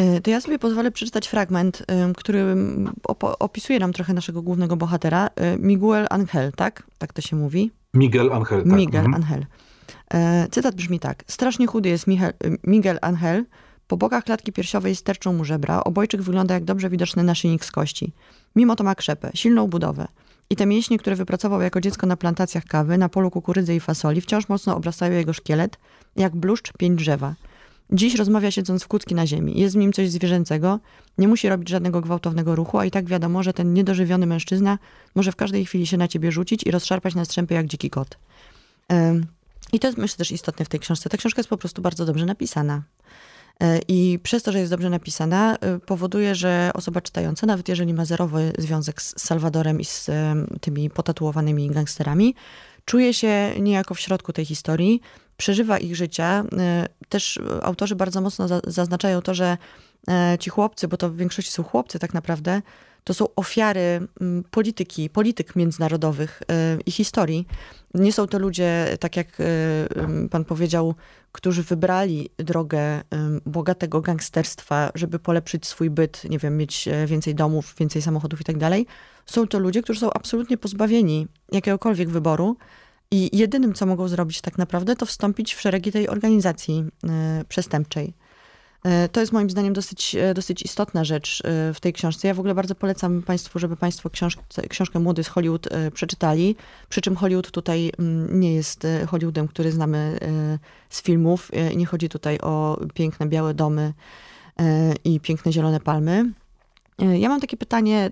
Y, 0.00 0.20
to 0.20 0.30
ja 0.30 0.40
sobie 0.40 0.58
pozwolę 0.58 0.90
przeczytać 0.90 1.28
fragment, 1.28 1.82
który 2.16 2.56
opisuje 3.38 3.78
nam 3.78 3.92
trochę 3.92 4.14
naszego 4.14 4.42
głównego 4.42 4.76
bohatera. 4.76 5.26
Y, 5.26 5.58
Miguel 5.58 6.06
Angel, 6.10 6.52
tak? 6.52 6.82
Tak 6.98 7.12
to 7.12 7.22
się 7.22 7.36
mówi. 7.36 7.70
Miguel 7.94 8.32
Angel. 8.32 8.62
Tak. 8.62 8.72
Miguel 8.72 9.04
mhm. 9.04 9.14
Angel. 9.14 9.46
E, 10.14 10.48
cytat 10.50 10.74
brzmi 10.74 11.00
tak. 11.00 11.24
Strasznie 11.26 11.66
chudy 11.66 11.88
jest 11.88 12.06
Michel, 12.06 12.32
Miguel 12.64 12.98
Angel. 13.02 13.44
Po 13.86 13.96
bokach 13.96 14.24
klatki 14.24 14.52
piersiowej 14.52 14.96
sterczą 14.96 15.32
mu 15.32 15.44
żebra. 15.44 15.84
Obojczyk 15.84 16.22
wygląda 16.22 16.54
jak 16.54 16.64
dobrze 16.64 16.90
widoczny 16.90 17.22
naszyjnik 17.22 17.64
z 17.64 17.70
kości. 17.70 18.12
Mimo 18.56 18.76
to 18.76 18.84
ma 18.84 18.94
krzepę, 18.94 19.30
silną 19.34 19.66
budowę. 19.66 20.08
I 20.50 20.56
te 20.56 20.66
mięśnie, 20.66 20.98
które 20.98 21.16
wypracował 21.16 21.60
jako 21.60 21.80
dziecko 21.80 22.06
na 22.06 22.16
plantacjach 22.16 22.64
kawy, 22.64 22.98
na 22.98 23.08
polu 23.08 23.30
kukurydzy 23.30 23.74
i 23.74 23.80
fasoli, 23.80 24.20
wciąż 24.20 24.48
mocno 24.48 24.76
obrastają 24.76 25.12
jego 25.12 25.32
szkielet, 25.32 25.78
jak 26.16 26.36
bluszcz 26.36 26.72
pień 26.78 26.96
drzewa. 26.96 27.34
Dziś 27.92 28.14
rozmawia 28.14 28.50
siedząc 28.50 28.84
w 28.84 28.88
kucki 28.88 29.14
na 29.14 29.26
ziemi. 29.26 29.60
Jest 29.60 29.74
w 29.74 29.78
nim 29.78 29.92
coś 29.92 30.10
zwierzęcego, 30.10 30.80
nie 31.18 31.28
musi 31.28 31.48
robić 31.48 31.68
żadnego 31.68 32.00
gwałtownego 32.00 32.54
ruchu, 32.54 32.78
a 32.78 32.84
i 32.84 32.90
tak 32.90 33.06
wiadomo, 33.06 33.42
że 33.42 33.52
ten 33.52 33.74
niedożywiony 33.74 34.26
mężczyzna 34.26 34.78
może 35.14 35.32
w 35.32 35.36
każdej 35.36 35.66
chwili 35.66 35.86
się 35.86 35.96
na 35.96 36.08
ciebie 36.08 36.32
rzucić 36.32 36.62
i 36.66 36.70
rozszarpać 36.70 37.14
na 37.14 37.24
strzępy 37.24 37.54
jak 37.54 37.66
dziki 37.66 37.90
kot. 37.90 38.18
I 39.72 39.78
to 39.78 39.86
jest 39.86 39.98
myślę 39.98 40.16
też 40.18 40.32
istotne 40.32 40.64
w 40.64 40.68
tej 40.68 40.80
książce. 40.80 41.10
Ta 41.10 41.16
książka 41.16 41.40
jest 41.40 41.50
po 41.50 41.56
prostu 41.56 41.82
bardzo 41.82 42.04
dobrze 42.04 42.26
napisana. 42.26 42.82
E, 43.60 43.80
I 43.88 44.18
przez 44.22 44.42
to, 44.42 44.52
że 44.52 44.58
jest 44.58 44.72
dobrze 44.72 44.90
napisana, 44.90 45.56
e, 45.56 45.78
powoduje, 45.78 46.34
że 46.34 46.70
osoba 46.74 47.00
czytająca, 47.00 47.46
nawet 47.46 47.68
jeżeli 47.68 47.94
ma 47.94 48.04
zerowy 48.04 48.52
związek 48.58 49.02
z 49.02 49.20
Salwadorem 49.20 49.80
i 49.80 49.84
z 49.84 50.10
tymi 50.60 50.90
potatuowanymi 50.90 51.70
gangsterami, 51.70 52.34
czuje 52.88 53.14
się 53.14 53.52
niejako 53.60 53.94
w 53.94 54.00
środku 54.00 54.32
tej 54.32 54.44
historii, 54.44 55.00
przeżywa 55.36 55.78
ich 55.78 55.96
życia. 55.96 56.44
E, 56.58 56.86
też 57.08 57.40
autorzy 57.62 57.96
bardzo 57.96 58.20
mocno 58.20 58.46
zaznaczają 58.66 59.22
to, 59.22 59.34
że 59.34 59.56
ci 60.40 60.50
chłopcy, 60.50 60.88
bo 60.88 60.96
to 60.96 61.10
w 61.10 61.16
większości 61.16 61.52
są 61.52 61.62
chłopcy 61.62 61.98
tak 61.98 62.14
naprawdę, 62.14 62.62
to 63.04 63.14
są 63.14 63.26
ofiary 63.36 64.00
mm, 64.20 64.44
polityki, 64.50 65.10
polityk 65.10 65.56
międzynarodowych 65.56 66.42
y, 66.42 66.82
i 66.86 66.90
historii. 66.90 67.46
Nie 67.94 68.12
są 68.12 68.26
to 68.26 68.38
ludzie, 68.38 68.96
tak 69.00 69.16
jak 69.16 69.40
y, 69.40 70.28
pan 70.30 70.44
powiedział, 70.44 70.94
którzy 71.32 71.62
wybrali 71.62 72.30
drogę 72.36 73.02
bogatego 73.46 74.00
gangsterstwa, 74.00 74.90
żeby 74.94 75.18
polepszyć 75.18 75.66
swój 75.66 75.90
byt, 75.90 76.24
nie 76.24 76.38
wiem, 76.38 76.56
mieć 76.56 76.88
e, 76.88 77.06
więcej 77.06 77.34
domów, 77.34 77.74
więcej 77.78 78.02
samochodów 78.02 78.40
i 78.40 78.44
tak 78.44 78.58
dalej. 78.58 78.86
Są 79.26 79.46
to 79.46 79.58
ludzie, 79.58 79.82
którzy 79.82 80.00
są 80.00 80.12
absolutnie 80.12 80.58
pozbawieni 80.58 81.26
jakiegokolwiek 81.52 82.08
wyboru 82.08 82.56
i 83.10 83.36
jedynym, 83.36 83.74
co 83.74 83.86
mogą 83.86 84.08
zrobić 84.08 84.40
tak 84.40 84.58
naprawdę, 84.58 84.96
to 84.96 85.06
wstąpić 85.06 85.54
w 85.54 85.60
szeregi 85.60 85.92
tej 85.92 86.08
organizacji 86.08 86.84
y, 87.40 87.44
przestępczej. 87.44 88.14
E, 88.84 89.08
to 89.08 89.20
jest 89.20 89.32
moim 89.32 89.50
zdaniem 89.50 89.72
dosyć, 89.72 90.14
e, 90.14 90.34
dosyć 90.34 90.62
istotna 90.62 91.04
rzecz 91.04 91.42
e, 91.44 91.74
w 91.74 91.80
tej 91.80 91.92
książce. 91.92 92.28
Ja 92.28 92.34
w 92.34 92.38
ogóle 92.38 92.54
bardzo 92.54 92.74
polecam 92.74 93.22
Państwu, 93.22 93.58
żeby 93.58 93.76
Państwo 93.76 94.10
książkę, 94.10 94.42
książkę 94.68 94.98
Młody 94.98 95.24
z 95.24 95.28
Hollywood 95.28 95.68
przeczytali. 95.94 96.56
Przy 96.88 97.00
czym 97.00 97.16
Hollywood 97.16 97.50
tutaj 97.50 97.92
mm, 97.98 98.40
nie 98.40 98.54
jest 98.54 98.86
Hollywoodem, 99.06 99.48
który 99.48 99.72
znamy 99.72 100.18
z 100.90 101.02
filmów. 101.02 101.50
Nie 101.76 101.86
chodzi 101.86 102.08
tutaj 102.08 102.38
o 102.38 102.80
piękne 102.94 103.26
białe 103.26 103.54
domy 103.54 103.92
i 105.04 105.20
piękne 105.20 105.52
zielone 105.52 105.80
palmy. 105.80 106.32
Ja 106.98 107.28
mam 107.28 107.40
takie 107.40 107.56
pytanie 107.56 108.10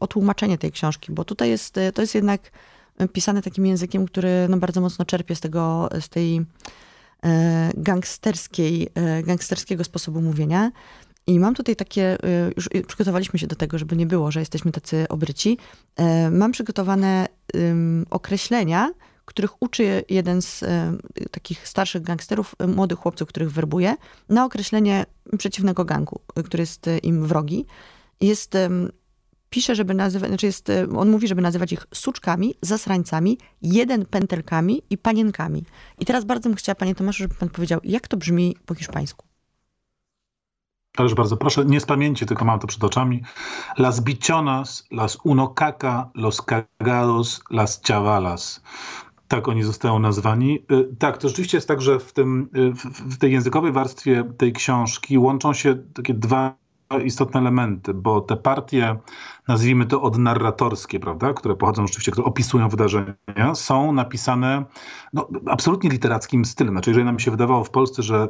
o 0.00 0.06
tłumaczenie 0.06 0.58
tej 0.58 0.72
książki, 0.72 1.12
bo 1.12 1.24
tutaj 1.24 1.48
jest, 1.48 1.74
to 1.94 2.02
jest 2.02 2.14
jednak 2.14 2.40
pisane 3.12 3.42
takim 3.42 3.66
językiem, 3.66 4.06
który 4.06 4.46
no, 4.48 4.56
bardzo 4.56 4.80
mocno 4.80 5.04
czerpie 5.04 5.34
z 5.34 5.40
tego, 5.40 5.88
z 6.00 6.08
tej 6.08 6.46
gangsterskiej, 7.76 8.88
e, 8.94 9.22
gangsterskiego 9.22 9.84
sposobu 9.84 10.20
mówienia. 10.20 10.70
I 11.26 11.40
mam 11.40 11.54
tutaj 11.54 11.76
takie, 11.76 12.02
e, 12.24 12.50
już 12.56 12.68
przygotowaliśmy 12.86 13.38
się 13.38 13.46
do 13.46 13.56
tego, 13.56 13.78
żeby 13.78 13.96
nie 13.96 14.06
było, 14.06 14.30
że 14.30 14.40
jesteśmy 14.40 14.72
tacy 14.72 15.06
obryci. 15.08 15.58
Mam 16.30 16.52
przygotowane 16.52 17.26
określenia, 18.10 18.92
których 19.24 19.62
uczy 19.62 20.04
jeden 20.08 20.42
z 20.42 20.64
takich 21.30 21.68
starszych 21.68 22.02
gangsterów, 22.02 22.54
młodych 22.68 22.98
chłopców, 22.98 23.28
których 23.28 23.52
werbuje, 23.52 23.96
na 24.28 24.44
określenie 24.44 25.06
przeciwnego 25.38 25.84
gangu, 25.84 26.20
który 26.44 26.62
jest 26.62 26.86
im 27.02 27.26
wrogi. 27.26 27.66
Jest 28.20 28.56
pisze, 29.50 29.74
żeby 29.74 29.94
nazywać, 29.94 30.28
znaczy 30.28 30.46
jest, 30.46 30.70
e, 30.70 30.86
on 30.96 31.10
mówi, 31.10 31.28
żeby 31.28 31.42
nazywać 31.42 31.72
ich 31.72 31.86
suczkami, 31.94 32.54
zasrańcami, 32.62 33.38
jeden 33.62 34.06
pętelkami 34.06 34.82
i 34.90 34.98
panienkami. 34.98 35.64
I 35.98 36.04
teraz 36.04 36.24
bardzo 36.24 36.48
bym 36.48 36.56
chciała, 36.56 36.76
panie 36.76 36.94
Tomaszu, 36.94 37.18
żeby 37.18 37.34
pan 37.34 37.48
powiedział, 37.48 37.80
jak 37.84 38.08
to 38.08 38.16
brzmi 38.16 38.56
po 38.66 38.74
hiszpańsku. 38.74 39.26
Ależ 40.96 41.14
bardzo 41.14 41.36
proszę, 41.36 41.64
nie 41.64 41.80
z 41.80 41.86
pamięci, 41.86 42.26
tylko 42.26 42.44
mam 42.44 42.58
to 42.58 42.66
przed 42.66 42.84
oczami. 42.84 43.22
Las 43.78 44.00
bichonas, 44.00 44.86
las 44.90 45.18
uno 45.24 45.48
caca, 45.48 46.10
los 46.14 46.42
cagados, 46.42 47.42
las 47.50 47.82
chavalas. 47.86 48.62
Tak 49.28 49.48
oni 49.48 49.62
zostają 49.62 49.98
nazwani. 49.98 50.58
E, 50.70 50.96
tak, 50.98 51.18
to 51.18 51.28
rzeczywiście 51.28 51.56
jest 51.56 51.68
tak, 51.68 51.80
że 51.80 51.98
w, 51.98 52.12
tym, 52.12 52.48
e, 52.54 52.72
w 53.10 53.18
tej 53.18 53.32
językowej 53.32 53.72
warstwie 53.72 54.24
tej 54.38 54.52
książki 54.52 55.18
łączą 55.18 55.52
się 55.52 55.74
takie 55.94 56.14
dwa 56.14 56.56
istotne 57.04 57.40
elementy, 57.40 57.94
bo 57.94 58.20
te 58.20 58.36
partie 58.36 58.96
nazwijmy 59.48 59.86
to 59.86 60.02
odnarratorskie, 60.02 61.00
prawda, 61.00 61.32
które 61.32 61.56
pochodzą 61.56 61.86
rzeczywiście, 61.86 62.12
które 62.12 62.24
opisują 62.26 62.68
wydarzenia, 62.68 63.54
są 63.54 63.92
napisane 63.92 64.64
no, 65.12 65.28
absolutnie 65.46 65.90
literackim 65.90 66.44
stylem. 66.44 66.74
Znaczy, 66.74 66.90
jeżeli 66.90 67.06
nam 67.06 67.18
się 67.18 67.30
wydawało 67.30 67.64
w 67.64 67.70
Polsce, 67.70 68.02
że 68.02 68.28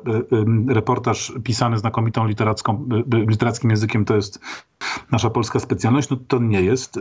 y, 0.68 0.74
reportaż 0.74 1.32
pisany 1.44 1.78
znakomitą 1.78 2.26
literacką, 2.26 2.88
y, 3.14 3.26
literackim 3.26 3.70
językiem 3.70 4.04
to 4.04 4.16
jest 4.16 4.40
nasza 5.10 5.30
polska 5.30 5.58
specjalność, 5.58 6.10
no 6.10 6.16
to 6.28 6.38
nie 6.38 6.62
jest. 6.62 7.00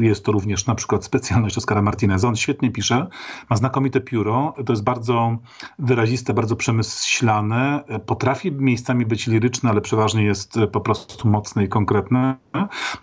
Jest 0.00 0.24
to 0.24 0.32
również 0.32 0.66
na 0.66 0.74
przykład 0.74 1.04
specjalność 1.04 1.58
Oskara 1.58 1.82
Martineza. 1.82 2.28
On 2.28 2.36
świetnie 2.36 2.70
pisze, 2.70 3.06
ma 3.50 3.56
znakomite 3.56 4.00
pióro, 4.00 4.54
to 4.66 4.72
jest 4.72 4.84
bardzo 4.84 5.38
wyraziste, 5.78 6.34
bardzo 6.34 6.56
przemyślane, 6.56 7.84
potrafi 8.06 8.52
miejscami 8.52 9.06
być 9.06 9.26
liryczne, 9.26 9.70
ale 9.70 9.80
przeważnie 9.80 10.24
jest 10.24 10.58
po 10.72 10.80
prostu 10.80 11.28
mocne 11.28 11.64
i 11.64 11.68
konkretne. 11.68 12.36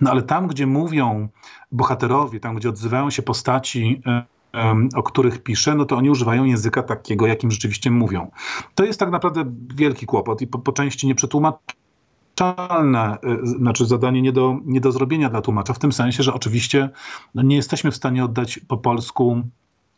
No 0.02 0.12
ale 0.12 0.22
tam 0.22 0.43
tam, 0.44 0.50
gdzie 0.50 0.68
mówią 0.68 1.30
bohaterowie, 1.72 2.40
tam, 2.40 2.56
gdzie 2.56 2.70
odzywają 2.70 3.10
się 3.10 3.22
postaci, 3.22 4.02
o 4.96 5.04
których 5.04 5.44
pisze, 5.44 5.76
no 5.76 5.86
to 5.86 5.98
oni 5.98 6.10
używają 6.10 6.44
języka 6.44 6.84
takiego, 6.84 7.28
jakim 7.28 7.52
rzeczywiście 7.52 7.92
mówią. 7.92 8.32
To 8.76 8.84
jest 8.84 9.00
tak 9.00 9.12
naprawdę 9.12 9.44
wielki 9.76 10.06
kłopot 10.06 10.42
i 10.42 10.48
po, 10.48 10.60
po 10.60 10.72
części 10.72 11.08
nieprzetłumaczalne, 11.08 13.18
e, 13.24 13.38
znaczy 13.44 13.86
zadanie 13.86 14.22
nie 14.22 14.32
do, 14.32 14.58
nie 14.66 14.82
do 14.82 14.92
zrobienia 14.92 15.30
dla 15.30 15.42
tłumacza, 15.42 15.74
w 15.74 15.80
tym 15.80 15.92
sensie, 15.92 16.24
że 16.24 16.34
oczywiście 16.34 16.90
no 17.36 17.42
nie 17.42 17.56
jesteśmy 17.56 17.92
w 17.92 17.96
stanie 17.96 18.26
oddać 18.26 18.60
po 18.68 18.78
polsku 18.78 19.42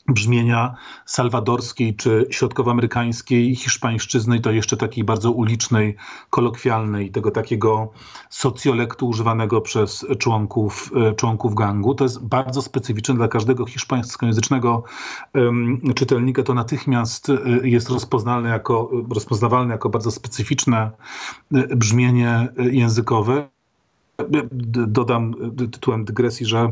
brzmienia 0.08 0.76
salwadorskiej 1.06 1.96
czy 1.96 2.28
środkowoamerykańskiej 2.30 3.56
hiszpańszczyzny 3.56 4.40
to 4.40 4.52
jeszcze 4.52 4.78
takiej 4.78 5.04
bardzo 5.04 5.32
ulicznej, 5.32 5.96
kolokwialnej, 6.30 7.12
tego 7.12 7.32
takiego 7.32 7.92
socjolektu 8.30 9.08
używanego 9.08 9.62
przez 9.62 10.06
członków, 10.20 10.92
e, 10.96 11.14
członków 11.14 11.56
gangu. 11.56 11.96
To 11.96 12.04
jest 12.04 12.26
bardzo 12.26 12.62
specyficzne 12.62 13.16
dla 13.16 13.28
każdego 13.28 13.66
hiszpańskojęzycznego 13.66 14.84
um, 15.34 15.82
czytelnika. 15.96 16.44
To 16.44 16.54
natychmiast 16.54 17.30
e, 17.30 17.68
jest 17.68 17.90
rozpoznalne 17.90 18.50
jako, 18.50 18.92
rozpoznawalne 19.14 19.74
jako 19.74 19.90
bardzo 19.90 20.12
specyficzne 20.12 20.92
e, 21.54 21.76
brzmienie 21.76 22.48
językowe 22.58 23.55
dodam 24.88 25.34
tytułem 25.72 26.06
dygresji, 26.06 26.46
że 26.46 26.72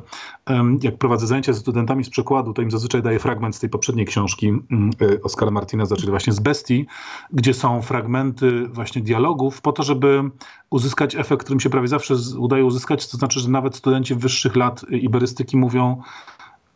jak 0.82 0.98
prowadzę 0.98 1.28
zajęcia 1.28 1.54
ze 1.54 1.60
studentami 1.60 2.04
z 2.04 2.10
przekładu, 2.10 2.54
to 2.54 2.62
im 2.62 2.72
zazwyczaj 2.72 3.02
daję 3.02 3.20
fragment 3.20 3.56
z 3.56 3.60
tej 3.60 3.70
poprzedniej 3.70 4.06
książki 4.06 4.48
mm, 4.48 4.90
Oskara 5.24 5.52
Martineza, 5.52 5.96
czyli 5.96 6.10
właśnie 6.10 6.34
z 6.34 6.40
Bestii, 6.40 6.86
gdzie 7.34 7.54
są 7.54 7.82
fragmenty 7.82 8.68
właśnie 8.68 9.02
dialogów 9.02 9.62
po 9.62 9.72
to, 9.72 9.84
żeby 9.84 10.24
uzyskać 10.70 11.16
efekt, 11.16 11.44
którym 11.44 11.60
się 11.60 11.70
prawie 11.70 11.88
zawsze 11.88 12.16
udaje 12.38 12.66
uzyskać, 12.66 13.08
to 13.08 13.18
znaczy, 13.18 13.40
że 13.40 13.50
nawet 13.50 13.76
studenci 13.76 14.16
wyższych 14.16 14.56
lat 14.56 14.86
iberystyki 14.90 15.58
mówią, 15.58 16.02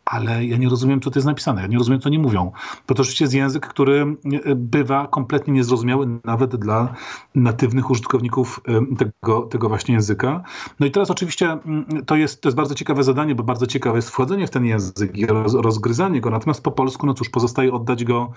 ale 0.08 0.46
ja 0.46 0.56
nie 0.56 0.68
rozumiem, 0.68 1.00
co 1.00 1.10
to 1.10 1.18
jest 1.18 1.26
napisane, 1.26 1.62
ja 1.62 1.66
nie 1.66 1.78
rozumiem, 1.78 2.00
co 2.00 2.08
nie 2.08 2.18
mówią. 2.18 2.52
Bo 2.88 2.94
to 2.94 3.02
oczywiście 3.02 3.24
jest 3.24 3.34
język, 3.34 3.66
który 3.66 4.16
e, 4.44 4.54
bywa 4.54 5.06
kompletnie 5.06 5.52
niezrozumiały 5.52 6.08
nawet 6.24 6.56
dla 6.56 6.94
natywnych 7.34 7.90
użytkowników 7.90 8.60
e, 8.68 8.96
tego, 8.96 9.42
tego 9.42 9.68
właśnie 9.68 9.94
języka. 9.94 10.42
No 10.80 10.86
i 10.86 10.90
teraz 10.90 11.10
oczywiście 11.10 11.52
mm, 11.52 11.84
to 12.06 12.16
jest, 12.16 12.40
to 12.40 12.48
jest 12.48 12.56
bardzo 12.56 12.74
ciekawe 12.74 13.04
zadanie, 13.04 13.34
bo 13.34 13.42
bardzo 13.42 13.66
ciekawe 13.66 13.98
jest 13.98 14.10
wchodzenie 14.10 14.46
w 14.46 14.50
ten 14.50 14.64
język 14.64 15.16
i 15.16 15.26
rozgryzanie 15.62 16.20
go, 16.20 16.30
natomiast 16.30 16.62
po 16.62 16.70
polsku, 16.70 17.06
no 17.06 17.14
cóż, 17.14 17.28
pozostaje 17.28 17.72
oddać 17.72 18.04
go 18.04 18.32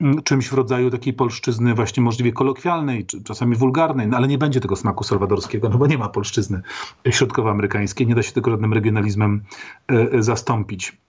mm, 0.00 0.22
czymś 0.22 0.48
w 0.48 0.52
rodzaju 0.52 0.90
takiej 0.90 1.12
polszczyzny 1.12 1.74
właśnie 1.74 2.02
możliwie 2.02 2.32
kolokwialnej, 2.32 3.06
czy 3.06 3.22
czasami 3.22 3.56
wulgarnej, 3.56 4.08
no 4.08 4.16
ale 4.16 4.28
nie 4.28 4.38
będzie 4.38 4.60
tego 4.60 4.76
smaku 4.76 5.04
salwadorskiego, 5.04 5.68
no 5.68 5.78
bo 5.78 5.86
nie 5.86 5.98
ma 5.98 6.08
polszczyzny 6.08 6.62
środkowoamerykańskiej, 7.10 8.06
nie 8.06 8.14
da 8.14 8.22
się 8.22 8.32
tego 8.32 8.50
żadnym 8.50 8.72
regionalizmem 8.72 9.42
e, 9.88 10.22
zastąpić. 10.22 11.03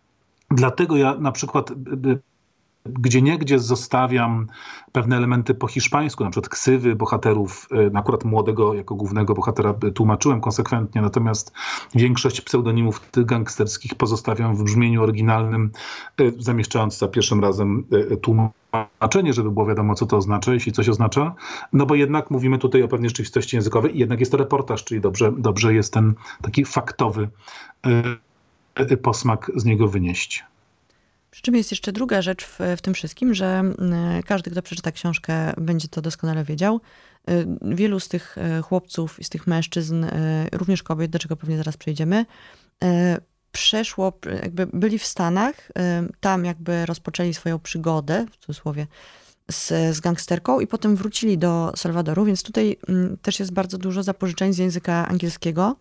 Dlatego 0.52 0.98
ja 0.98 1.16
na 1.16 1.32
przykład 1.32 1.72
gdzie 2.86 3.22
niegdzie 3.22 3.60
zostawiam 3.60 4.48
pewne 4.92 5.18
elementy 5.18 5.54
po 5.54 5.68
hiszpańsku, 5.68 6.24
na 6.24 6.30
przykład 6.30 6.50
ksywy 6.50 6.96
bohaterów, 6.96 7.68
y, 7.72 7.92
akurat 7.98 8.24
młodego 8.24 8.74
jako 8.74 8.96
głównego 8.96 9.34
bohatera 9.34 9.74
tłumaczyłem 9.96 10.42
konsekwentnie, 10.42 11.02
natomiast 11.02 11.54
większość 11.96 12.42
pseudonimów 12.42 13.00
tych 13.00 13.26
gangsterskich 13.26 13.96
pozostawiam 13.96 14.56
w 14.56 14.64
brzmieniu 14.64 15.04
oryginalnym, 15.04 15.72
y, 16.22 16.34
zamieszczając 16.40 16.98
za 16.98 17.08
pierwszym 17.08 17.42
razem 17.42 17.84
y, 18.12 18.18
tłumaczenie, 18.18 19.34
żeby 19.34 19.52
było 19.52 19.66
wiadomo, 19.66 19.96
co 19.96 20.06
to 20.06 20.18
oznacza, 20.18 20.54
jeśli 20.54 20.72
coś 20.72 20.90
oznacza, 20.90 21.36
no 21.74 21.86
bo 21.86 21.96
jednak 21.96 22.32
mówimy 22.32 22.58
tutaj 22.58 22.84
o 22.84 22.88
pewnej 22.88 23.10
rzeczywistości 23.10 23.56
językowej 23.56 23.96
i 23.96 24.00
jednak 24.00 24.20
jest 24.20 24.32
to 24.32 24.38
reportaż, 24.38 24.84
czyli 24.84 25.02
dobrze, 25.02 25.32
dobrze 25.38 25.74
jest 25.74 25.94
ten 25.94 26.14
taki 26.42 26.66
faktowy 26.66 27.30
posmak 29.02 29.52
z 29.56 29.66
niego 29.66 29.88
wynieść. 29.88 30.44
Przy 31.32 31.42
czym 31.42 31.56
jest 31.56 31.72
jeszcze 31.72 31.92
druga 31.92 32.22
rzecz 32.22 32.46
w, 32.46 32.60
w, 32.78 32.82
tym 32.82 32.94
wszystkim, 32.94 33.34
że 33.34 33.64
każdy, 34.26 34.52
kto 34.52 34.62
przeczyta 34.62 34.92
książkę, 34.92 35.54
będzie 35.58 35.88
to 35.88 36.02
doskonale 36.02 36.44
wiedział. 36.44 36.82
Y, 37.30 37.48
wielu 37.62 38.00
z 38.00 38.08
tych 38.08 38.38
e, 38.38 38.62
chłopców 38.62 39.20
i 39.20 39.24
z 39.24 39.30
tych 39.30 39.48
mężczyzn, 39.48 40.04
e, 40.04 40.48
również 40.52 40.84
kobiet, 40.84 41.12
do 41.12 41.20
czego 41.20 41.36
pewnie 41.36 41.58
zaraz 41.58 41.78
przejdziemy, 41.78 42.26
e, 42.84 43.18
przeszło, 43.52 44.20
jakby 44.44 44.68
byli 44.74 45.00
w 45.00 45.06
Stanach, 45.06 45.72
tam 46.20 46.46
jakby 46.46 46.86
rozpoczęli 46.86 47.34
swoją 47.34 47.60
przygodę, 47.60 48.26
w 48.32 48.38
cudzysłowie, 48.38 48.88
z, 49.52 49.96
z 49.96 50.00
gangsterką 50.00 50.60
i 50.60 50.68
potem 50.68 50.96
wrócili 50.96 51.38
do 51.38 51.74
Salwadoru, 51.76 52.26
więc 52.26 52.44
tutaj 52.44 52.78
też 53.22 53.40
jest 53.40 53.54
bardzo 53.54 53.78
dużo 53.78 54.04
zapożyczeń 54.04 54.54
z 54.54 54.58
języka 54.58 55.08
angielskiego. 55.08 55.76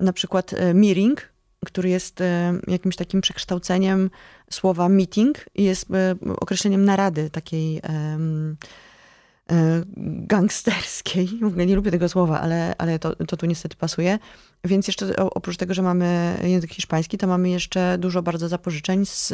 Na 0.00 0.12
przykład 0.12 0.54
Meering, 0.74 1.31
który 1.66 1.88
jest 1.88 2.20
e, 2.20 2.54
jakimś 2.68 2.96
takim 2.96 3.20
przekształceniem 3.20 4.10
słowa 4.50 4.88
meeting 4.88 5.44
i 5.54 5.64
jest 5.64 5.90
e, 5.90 6.14
określeniem 6.36 6.84
narady 6.84 7.30
takiej 7.30 7.78
e, 7.78 8.18
gangsterskiej. 10.26 11.28
W 11.42 11.46
ogóle 11.46 11.66
nie 11.66 11.76
lubię 11.76 11.90
tego 11.90 12.08
słowa, 12.08 12.40
ale, 12.40 12.74
ale 12.78 12.98
to, 12.98 13.16
to 13.16 13.36
tu 13.36 13.46
niestety 13.46 13.76
pasuje. 13.76 14.18
Więc 14.64 14.86
jeszcze 14.86 15.16
oprócz 15.16 15.56
tego, 15.56 15.74
że 15.74 15.82
mamy 15.82 16.38
język 16.42 16.72
hiszpański, 16.72 17.18
to 17.18 17.26
mamy 17.26 17.50
jeszcze 17.50 17.98
dużo 17.98 18.22
bardzo 18.22 18.48
zapożyczeń 18.48 19.06
z, 19.06 19.28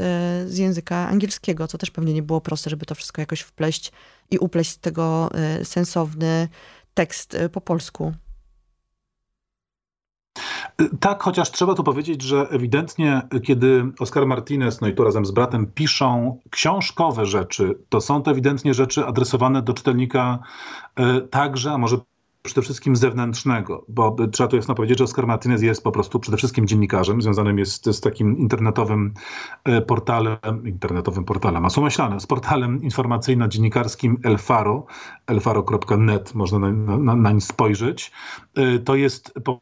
z 0.50 0.58
języka 0.58 1.08
angielskiego, 1.08 1.68
co 1.68 1.78
też 1.78 1.90
pewnie 1.90 2.14
nie 2.14 2.22
było 2.22 2.40
proste, 2.40 2.70
żeby 2.70 2.86
to 2.86 2.94
wszystko 2.94 3.22
jakoś 3.22 3.40
wpleść 3.40 3.92
i 4.30 4.38
upleść 4.38 4.70
z 4.70 4.78
tego 4.78 5.30
sensowny 5.62 6.48
tekst 6.94 7.36
po 7.52 7.60
polsku. 7.60 8.12
Tak, 11.00 11.22
chociaż 11.22 11.50
trzeba 11.50 11.74
tu 11.74 11.84
powiedzieć, 11.84 12.22
że 12.22 12.46
ewidentnie, 12.50 13.22
kiedy 13.44 13.84
Oscar 14.00 14.26
Martinez, 14.26 14.80
no 14.80 14.88
i 14.88 14.94
tu 14.94 15.04
razem 15.04 15.26
z 15.26 15.30
bratem, 15.30 15.66
piszą 15.66 16.38
książkowe 16.50 17.26
rzeczy, 17.26 17.78
to 17.88 18.00
są 18.00 18.22
to 18.22 18.30
ewidentnie 18.30 18.74
rzeczy 18.74 19.06
adresowane 19.06 19.62
do 19.62 19.74
czytelnika 19.74 20.38
e, 20.96 21.20
także, 21.20 21.72
a 21.72 21.78
może 21.78 21.98
przede 22.42 22.62
wszystkim 22.62 22.96
zewnętrznego, 22.96 23.84
bo 23.88 24.16
trzeba 24.32 24.48
tu 24.48 24.56
jasno 24.56 24.74
powiedzieć, 24.74 24.98
że 24.98 25.04
Oscar 25.04 25.26
Martinez 25.26 25.62
jest 25.62 25.84
po 25.84 25.92
prostu 25.92 26.20
przede 26.20 26.36
wszystkim 26.36 26.66
dziennikarzem, 26.66 27.22
związanym 27.22 27.58
jest 27.58 27.86
z 27.86 28.00
takim 28.00 28.38
internetowym 28.38 29.14
e, 29.64 29.80
portalem, 29.80 30.38
internetowym 30.64 31.24
portalem, 31.24 31.66
a 31.66 31.80
myślane, 31.80 32.20
z 32.20 32.26
portalem 32.26 32.82
informacyjno-dziennikarskim 32.82 34.16
El 34.24 34.38
Faro, 34.38 34.86
elfaro.net, 35.26 36.34
można 36.34 36.58
na, 36.58 36.96
na, 36.98 37.14
na 37.16 37.40
spojrzeć. 37.40 38.12
E, 38.54 38.78
to 38.78 38.94
jest 38.94 39.34
po 39.44 39.60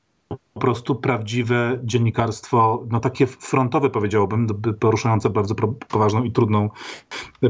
prostu 0.61 0.95
prawdziwe 0.95 1.81
dziennikarstwo, 1.85 2.85
no 2.91 3.01
takie 3.01 3.27
frontowe 3.27 3.91
powiedziałbym, 3.91 4.47
poruszające 4.81 5.31
bardzo 5.31 5.55
poważną 5.89 6.25
i 6.25 6.33
trudną 6.33 6.71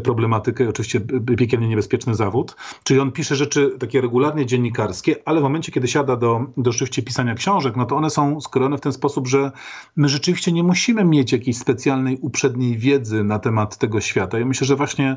problematykę, 0.05 0.69
oczywiście 0.69 1.01
piekielnie 1.39 1.69
niebezpieczny 1.69 2.15
zawód. 2.15 2.57
Czyli 2.85 3.01
on 3.01 3.13
pisze 3.13 3.37
rzeczy 3.37 3.77
takie 3.79 4.01
regularnie 4.01 4.47
dziennikarskie, 4.47 5.17
ale 5.25 5.41
w 5.41 5.43
momencie, 5.43 5.73
kiedy 5.73 5.89
siada 5.89 6.17
do, 6.17 6.47
do 6.57 6.73
rzeczywiście 6.73 7.03
pisania 7.03 7.35
książek, 7.35 7.77
no 7.77 7.87
to 7.87 7.97
one 7.97 8.11
są 8.11 8.41
skrojone 8.41 8.79
w 8.79 8.81
ten 8.81 8.93
sposób, 8.93 9.29
że 9.29 9.53
my 9.97 10.09
rzeczywiście 10.09 10.53
nie 10.53 10.63
musimy 10.63 11.05
mieć 11.05 11.33
jakiejś 11.33 11.59
specjalnej, 11.59 12.19
uprzedniej 12.21 12.79
wiedzy 12.79 13.25
na 13.25 13.39
temat 13.39 13.77
tego 13.79 14.01
świata. 14.01 14.39
Ja 14.39 14.47
myślę, 14.47 14.67
że 14.67 14.77
właśnie 14.77 15.17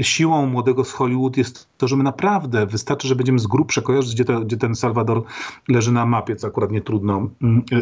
siłą 0.00 0.46
młodego 0.46 0.84
z 0.84 0.92
Hollywood 0.92 1.36
jest 1.36 1.68
to, 1.78 1.88
że 1.88 1.96
my 1.96 2.04
naprawdę, 2.04 2.66
wystarczy, 2.66 3.08
że 3.08 3.16
będziemy 3.16 3.38
z 3.38 3.46
grubsza 3.46 3.80
kojarzyć, 3.82 4.14
gdzie, 4.14 4.24
gdzie 4.44 4.56
ten 4.56 4.74
Salwador 4.74 5.22
leży 5.68 5.92
na 5.92 6.06
mapie, 6.06 6.36
co 6.36 6.46
akurat 6.46 6.70
nie 6.70 6.80
trudno 6.80 7.29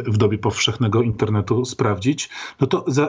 w 0.07 0.17
dobie 0.17 0.39
powszechnego 0.39 1.03
internetu 1.03 1.65
sprawdzić, 1.65 2.31
no 2.61 2.67
to 2.67 2.85
za, 2.87 3.09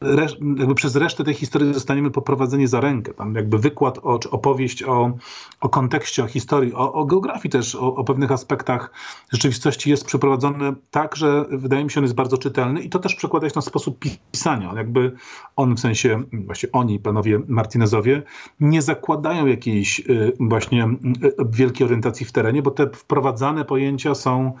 re, 0.00 0.26
jakby 0.58 0.74
przez 0.74 0.96
resztę 0.96 1.24
tej 1.24 1.34
historii 1.34 1.74
zostaniemy 1.74 2.10
poprowadzeni 2.10 2.66
za 2.66 2.80
rękę. 2.80 3.14
Tam 3.14 3.34
jakby 3.34 3.58
wykład 3.58 3.98
o, 4.02 4.18
czy 4.18 4.30
opowieść 4.30 4.82
o, 4.82 5.12
o 5.60 5.68
kontekście, 5.68 6.24
o 6.24 6.26
historii, 6.26 6.74
o, 6.74 6.92
o 6.92 7.04
geografii 7.04 7.50
też, 7.50 7.74
o, 7.74 7.94
o 7.94 8.04
pewnych 8.04 8.32
aspektach 8.32 8.90
rzeczywistości 9.32 9.90
jest 9.90 10.04
przeprowadzony 10.04 10.74
tak, 10.90 11.16
że 11.16 11.44
wydaje 11.50 11.84
mi 11.84 11.90
się, 11.90 12.00
on 12.00 12.04
jest 12.04 12.14
bardzo 12.14 12.38
czytelny 12.38 12.80
i 12.80 12.90
to 12.90 12.98
też 12.98 13.14
przekłada 13.14 13.48
się 13.48 13.52
na 13.56 13.62
sposób 13.62 13.98
pisania. 14.32 14.70
On 14.70 14.76
jakby 14.76 15.12
on 15.56 15.74
w 15.74 15.80
sensie, 15.80 16.22
właśnie 16.32 16.68
oni, 16.72 16.98
panowie 16.98 17.40
Martinezowie, 17.48 18.22
nie 18.60 18.82
zakładają 18.82 19.46
jakiejś 19.46 20.00
y, 20.00 20.32
właśnie 20.40 20.84
y, 21.24 21.34
wielkiej 21.50 21.84
orientacji 21.84 22.26
w 22.26 22.32
terenie, 22.32 22.62
bo 22.62 22.70
te 22.70 22.90
wprowadzane 22.90 23.64
pojęcia 23.64 24.14
są, 24.14 24.52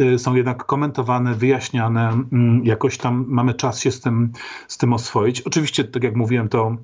y, 0.00 0.18
jednak 0.36 0.66
komentowane, 0.66 1.34
wyjaśniane, 1.34 2.08
mm, 2.08 2.64
jakoś 2.64 2.98
tam 2.98 3.24
mamy 3.28 3.54
czas 3.54 3.80
się 3.80 3.90
z 3.90 4.00
tym, 4.00 4.32
z 4.68 4.78
tym 4.78 4.92
oswoić. 4.92 5.40
Oczywiście, 5.40 5.84
tak 5.84 6.04
jak 6.04 6.16
mówiłem, 6.16 6.48
to 6.48 6.76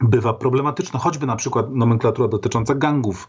bywa 0.00 0.34
problematyczne, 0.34 1.00
choćby 1.00 1.26
na 1.26 1.36
przykład 1.36 1.74
nomenklatura 1.74 2.28
dotycząca 2.28 2.74
gangów. 2.74 3.28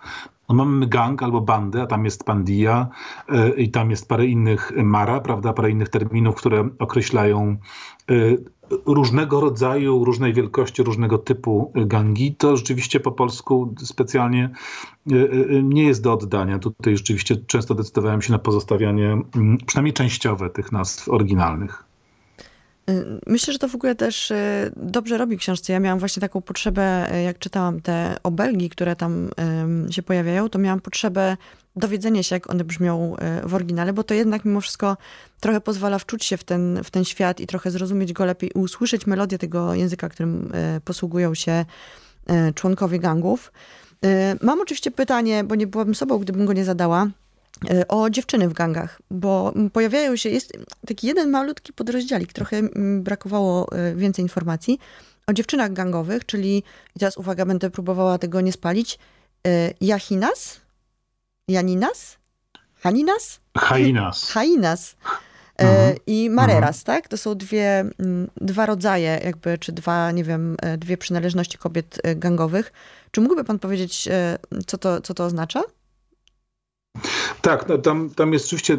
No 0.50 0.56
mamy 0.56 0.88
gang 0.88 1.24
albo 1.24 1.42
bandę, 1.42 1.82
a 1.82 1.88
tam 1.88 2.06
jest 2.06 2.24
pandilla 2.24 2.88
yy, 3.30 3.50
i 3.50 3.72
tam 3.72 3.92
jest 3.92 4.08
parę 4.08 4.26
innych 4.26 4.72
mara, 4.76 5.20
prawda, 5.20 5.54
parę 5.54 5.72
innych 5.72 5.90
terminów, 5.90 6.36
które 6.36 6.70
określają 6.80 7.58
yy, 8.10 8.44
różnego 8.86 9.42
rodzaju, 9.42 10.06
różnej 10.06 10.34
wielkości, 10.34 10.84
różnego 10.84 11.18
typu 11.18 11.72
gangi. 11.76 12.36
To 12.36 12.58
rzeczywiście 12.58 13.00
po 13.00 13.12
polsku 13.12 13.74
specjalnie 13.78 14.50
yy, 15.06 15.62
nie 15.64 15.84
jest 15.84 16.04
do 16.04 16.14
oddania. 16.14 16.60
Tutaj 16.60 16.98
rzeczywiście 16.98 17.36
często 17.48 17.76
decydowałem 17.76 18.22
się 18.22 18.32
na 18.32 18.40
pozostawianie 18.40 19.22
mm, 19.36 19.58
przynajmniej 19.66 19.94
częściowe 19.94 20.50
tych 20.50 20.72
nazw 20.72 21.10
oryginalnych. 21.10 21.89
Y, 22.90 23.20
myślę, 23.28 23.54
że 23.54 23.60
to 23.60 23.68
w 23.68 23.76
ogóle 23.76 23.96
też 23.96 24.32
y, 24.32 24.72
dobrze 24.76 25.18
robi 25.18 25.38
książce. 25.38 25.74
Ja 25.74 25.80
miałam 25.80 26.00
właśnie 26.00 26.22
taką 26.22 26.42
potrzebę, 26.42 27.16
y, 27.16 27.22
jak 27.22 27.40
czytałam 27.40 27.82
te 27.82 28.16
obelgi, 28.24 28.70
które 28.70 28.96
tam 28.96 29.30
się 29.90 30.04
pojawiają, 30.04 30.50
to 30.50 30.60
miałam 30.60 30.82
potrzebę 30.82 31.38
dowiedzenia 31.76 32.24
się, 32.24 32.36
jak 32.36 32.50
one 32.50 32.64
brzmią 32.64 33.16
w 33.44 33.54
oryginale, 33.54 33.94
bo 33.94 34.04
to 34.04 34.14
jednak 34.14 34.46
mimo 34.46 34.62
wszystko 34.62 34.98
trochę 35.40 35.62
pozwala 35.62 36.00
wczuć 36.00 36.26
się 36.26 36.38
w 36.38 36.44
ten, 36.44 36.84
w 36.84 36.92
ten 36.92 37.06
świat 37.06 37.40
i 37.40 37.48
trochę 37.48 37.72
zrozumieć 37.72 38.14
go 38.14 38.26
lepiej, 38.26 38.52
usłyszeć 38.56 39.08
melodię 39.08 39.38
tego 39.38 39.74
języka, 39.74 40.10
którym 40.10 40.52
posługują 40.86 41.36
się 41.36 41.66
członkowie 42.56 43.00
gangów. 43.00 43.52
Mam 44.42 44.62
oczywiście 44.62 44.92
pytanie, 44.92 45.44
bo 45.44 45.56
nie 45.56 45.68
byłabym 45.68 45.96
sobą, 45.96 46.18
gdybym 46.18 46.46
go 46.46 46.54
nie 46.54 46.66
zadała. 46.66 47.08
E, 47.70 47.88
o 47.88 48.10
dziewczyny 48.10 48.50
w 48.50 48.54
gangach, 48.54 49.02
bo 49.12 49.54
pojawiają 49.74 50.16
się, 50.16 50.30
jest 50.30 50.54
taki 50.88 51.08
jeden 51.08 51.30
malutki 51.30 51.74
podrozdziałik, 51.74 52.34
trochę 52.34 52.62
brakowało 53.00 53.72
e, 53.72 53.96
więcej 53.96 54.26
informacji 54.26 54.80
o 55.28 55.34
dziewczynach 55.34 55.74
gangowych, 55.74 56.26
czyli, 56.26 56.58
i 56.96 57.00
teraz 57.00 57.18
uwaga, 57.18 57.46
będę 57.46 57.70
próbowała 57.70 58.18
tego 58.18 58.42
nie 58.42 58.52
spalić, 58.52 59.00
e, 59.48 59.74
Jachinas? 59.82 60.62
Janinas? 61.48 62.18
Haninas? 62.76 63.40
Hainas. 63.58 64.32
Hainas. 64.32 64.96
Mhm. 65.58 65.96
I 66.08 66.30
Mareras, 66.30 66.80
mhm. 66.80 66.86
tak? 66.86 67.08
To 67.08 67.18
są 67.18 67.36
dwie, 67.36 67.86
dwa 68.42 68.66
rodzaje, 68.66 69.22
jakby, 69.24 69.58
czy 69.58 69.72
dwa, 69.72 70.12
nie 70.12 70.24
wiem, 70.24 70.58
dwie 70.78 70.98
przynależności 70.98 71.58
kobiet 71.58 72.02
gangowych. 72.16 72.72
Czy 73.12 73.22
mógłby 73.22 73.44
pan 73.44 73.60
powiedzieć, 73.60 74.10
co 74.68 74.78
to, 74.78 75.02
co 75.02 75.14
to 75.14 75.26
oznacza? 75.26 75.64
Tak, 77.42 77.68
no, 77.70 77.78
tam, 77.78 78.10
tam 78.10 78.34
jest 78.34 78.46
oczywiście 78.46 78.78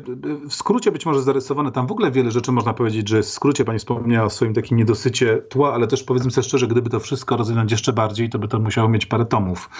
w 0.48 0.54
skrócie 0.54 0.92
być 0.92 1.06
może 1.06 1.22
zarysowane, 1.22 1.72
tam 1.72 1.86
w 1.86 1.92
ogóle 1.92 2.10
wiele 2.10 2.30
rzeczy 2.30 2.52
można 2.52 2.74
powiedzieć, 2.74 3.08
że 3.08 3.22
w 3.22 3.28
skrócie 3.28 3.64
pani 3.64 3.78
wspomniała 3.78 4.26
o 4.26 4.30
swoim 4.30 4.54
takim 4.54 4.78
niedosycie 4.78 5.36
tła, 5.36 5.74
ale 5.74 5.86
też 5.86 6.02
powiedzmy 6.02 6.30
sobie 6.30 6.44
szczerze, 6.44 6.66
gdyby 6.66 6.90
to 6.90 7.00
wszystko 7.00 7.36
rozwinąć 7.36 7.70
jeszcze 7.70 7.92
bardziej, 7.92 8.30
to 8.30 8.38
by 8.38 8.48
to 8.48 8.58
musiało 8.58 8.88
mieć 8.88 9.06
parę 9.06 9.24
tomów. 9.24 9.70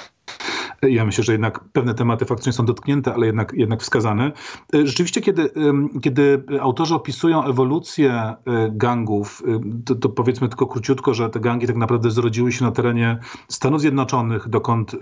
Ja 0.83 1.05
myślę, 1.05 1.25
że 1.25 1.33
jednak 1.33 1.65
pewne 1.73 1.95
tematy 1.95 2.25
faktycznie 2.25 2.53
są 2.53 2.65
dotknięte, 2.65 3.15
ale 3.15 3.27
jednak, 3.27 3.53
jednak 3.57 3.83
wskazane. 3.83 4.33
Rzeczywiście, 4.85 5.21
kiedy, 5.21 5.51
kiedy 6.03 6.45
autorzy 6.61 6.95
opisują 6.95 7.45
ewolucję 7.45 8.13
e, 8.13 8.37
gangów, 8.73 9.43
to, 9.85 9.95
to 9.95 10.09
powiedzmy 10.09 10.49
tylko 10.49 10.67
króciutko, 10.67 11.15
że 11.15 11.31
te 11.31 11.41
gangi 11.41 11.67
tak 11.67 11.77
naprawdę 11.77 12.11
zrodziły 12.11 12.53
się 12.53 12.65
na 12.65 12.73
terenie 12.73 13.19
Stanów 13.49 13.81
Zjednoczonych, 13.81 14.49
dokąd 14.49 14.97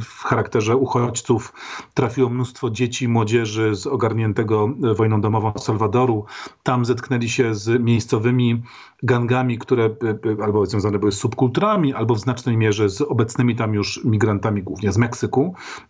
w 0.00 0.22
charakterze 0.22 0.76
uchodźców 0.76 1.52
trafiło 1.94 2.30
mnóstwo 2.30 2.70
dzieci, 2.70 3.08
młodzieży 3.08 3.74
z 3.74 3.86
ogarniętego 3.86 4.70
e, 4.90 4.94
wojną 4.94 5.20
domową 5.20 5.52
Salwadoru. 5.58 6.24
Tam 6.62 6.84
zetknęli 6.84 7.28
się 7.28 7.54
z 7.54 7.82
miejscowymi 7.82 8.62
gangami, 9.02 9.58
które 9.58 9.84
e, 9.84 10.44
albo 10.44 10.66
związane 10.66 10.98
były 10.98 11.12
z 11.12 11.18
subkulturami, 11.18 11.94
albo 11.94 12.14
w 12.14 12.20
znacznej 12.20 12.56
mierze 12.56 12.88
z 12.88 13.00
obecnymi 13.00 13.56
tam 13.56 13.74
już 13.74 14.04
migrantami, 14.04 14.62
głównie 14.62 14.92
z 14.92 14.98
Meksyku, 14.98 15.17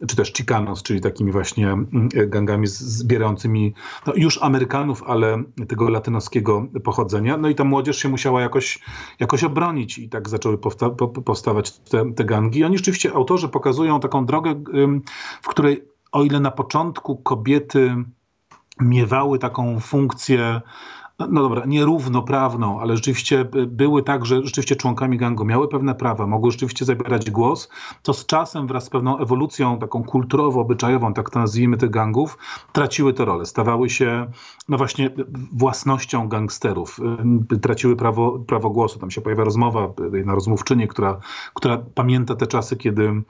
czy 0.09 0.17
też 0.17 0.33
Chicanos, 0.33 0.83
czyli 0.83 1.01
takimi 1.01 1.33
właśnie 1.33 1.71
mm, 1.71 2.09
gangami 2.27 2.67
zbierającymi 2.67 3.75
no, 4.07 4.13
już 4.17 4.43
Amerykanów, 4.43 5.03
ale 5.07 5.43
tego 5.69 5.89
latynoskiego 5.89 6.67
pochodzenia. 6.85 7.37
No 7.37 7.49
i 7.49 7.55
ta 7.55 7.65
młodzież 7.65 7.99
się 7.99 8.09
musiała 8.09 8.41
jakoś, 8.41 8.79
jakoś 9.21 9.45
obronić 9.45 9.99
i 9.99 10.09
tak 10.09 10.29
zaczęły 10.29 10.59
powsta 10.59 10.91
powstawać 11.25 11.79
te, 11.79 12.13
te 12.13 12.25
gangi. 12.25 12.59
I 12.59 12.65
oni 12.65 12.77
rzeczywiście, 12.77 13.13
autorzy 13.13 13.49
pokazują 13.49 14.01
taką 14.01 14.27
drogę, 14.27 14.55
w 15.43 15.49
której 15.49 15.85
o 16.13 16.25
ile 16.25 16.41
na 16.41 16.51
początku 16.51 17.17
kobiety 17.17 17.97
miewały 18.81 19.39
taką 19.39 19.81
funkcję 19.81 20.61
no 21.19 21.43
dobra, 21.43 21.67
nierównoprawną, 21.67 22.81
ale 22.81 22.97
rzeczywiście 22.97 23.45
były 23.67 24.03
tak, 24.03 24.27
że 24.27 24.37
rzeczywiście 24.45 24.77
członkami 24.77 25.17
gangu 25.17 25.45
miały 25.45 25.69
pewne 25.69 25.95
prawa, 25.95 26.27
mogły 26.27 26.51
rzeczywiście 26.51 26.85
zabierać 26.85 27.31
głos, 27.31 27.69
to 28.03 28.15
z 28.15 28.27
czasem 28.27 28.67
wraz 28.67 28.85
z 28.85 28.91
pewną 28.91 29.19
ewolucją 29.19 29.79
taką 29.79 30.03
kulturowo-obyczajową, 30.05 31.13
tak 31.13 31.31
to 31.31 31.39
nazwijmy 31.39 31.77
tych 31.77 31.91
gangów, 31.91 32.39
traciły 32.73 33.13
te 33.13 33.25
role, 33.25 33.47
stawały 33.47 33.91
się 33.91 34.27
no 34.69 34.77
właśnie 34.77 35.11
własnością 35.53 36.29
gangsterów, 36.29 37.01
traciły 37.63 37.97
prawo, 37.97 38.39
prawo 38.39 38.71
głosu. 38.71 38.99
Tam 38.99 39.11
się 39.11 39.21
pojawia 39.21 39.45
rozmowa, 39.45 39.93
jedna 40.13 40.35
rozmówczyni, 40.35 40.89
która, 40.89 41.21
która 41.55 41.79
pamięta 41.95 42.35
te 42.35 42.47
czasy, 42.47 42.77
kiedy, 42.77 43.23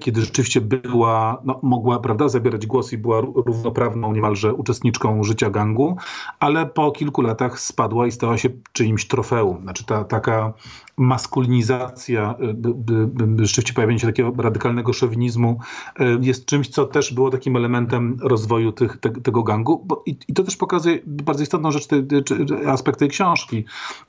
kiedy 0.00 0.20
rzeczywiście 0.20 0.60
była, 0.60 1.40
no, 1.44 1.60
mogła 1.62 1.98
prawda, 1.98 2.28
zabierać 2.28 2.66
głos 2.66 2.92
i 2.92 2.98
była 2.98 3.20
równoprawną 3.20 4.12
niemalże 4.12 4.54
uczestniczką 4.54 5.24
życia 5.24 5.50
gangu, 5.50 5.96
ale 6.40 6.66
po 6.66 6.90
kilku 6.90 7.05
kilku 7.06 7.22
latach 7.22 7.60
spadła 7.60 8.06
i 8.06 8.12
stała 8.12 8.38
się 8.38 8.48
czyimś 8.72 9.06
trofeum. 9.06 9.62
Znaczy 9.62 9.84
ta 9.84 10.04
taka 10.04 10.52
maskulinizacja, 10.96 12.34
rzeczywiście 13.38 13.74
pojawienie 13.74 14.00
się 14.00 14.06
takiego 14.06 14.32
radykalnego 14.38 14.92
szowinizmu 14.92 15.58
y, 16.00 16.04
jest 16.20 16.46
czymś, 16.46 16.68
co 16.68 16.86
też 16.86 17.14
było 17.14 17.30
takim 17.30 17.56
elementem 17.56 18.16
rozwoju 18.22 18.72
tych, 18.72 18.96
te, 18.96 19.10
tego 19.10 19.42
gangu. 19.42 19.82
Bo, 19.84 20.02
i, 20.06 20.16
i, 20.28 20.34
to 20.34 20.42
też 20.42 20.56
pokazuje 20.56 20.98
bardzo 21.06 21.42
istotną 21.42 21.70
rzecz, 21.70 21.86
te, 21.86 22.02
te, 22.02 22.70
aspekt 22.70 22.98
tej 22.98 23.08
książki, 23.08 23.64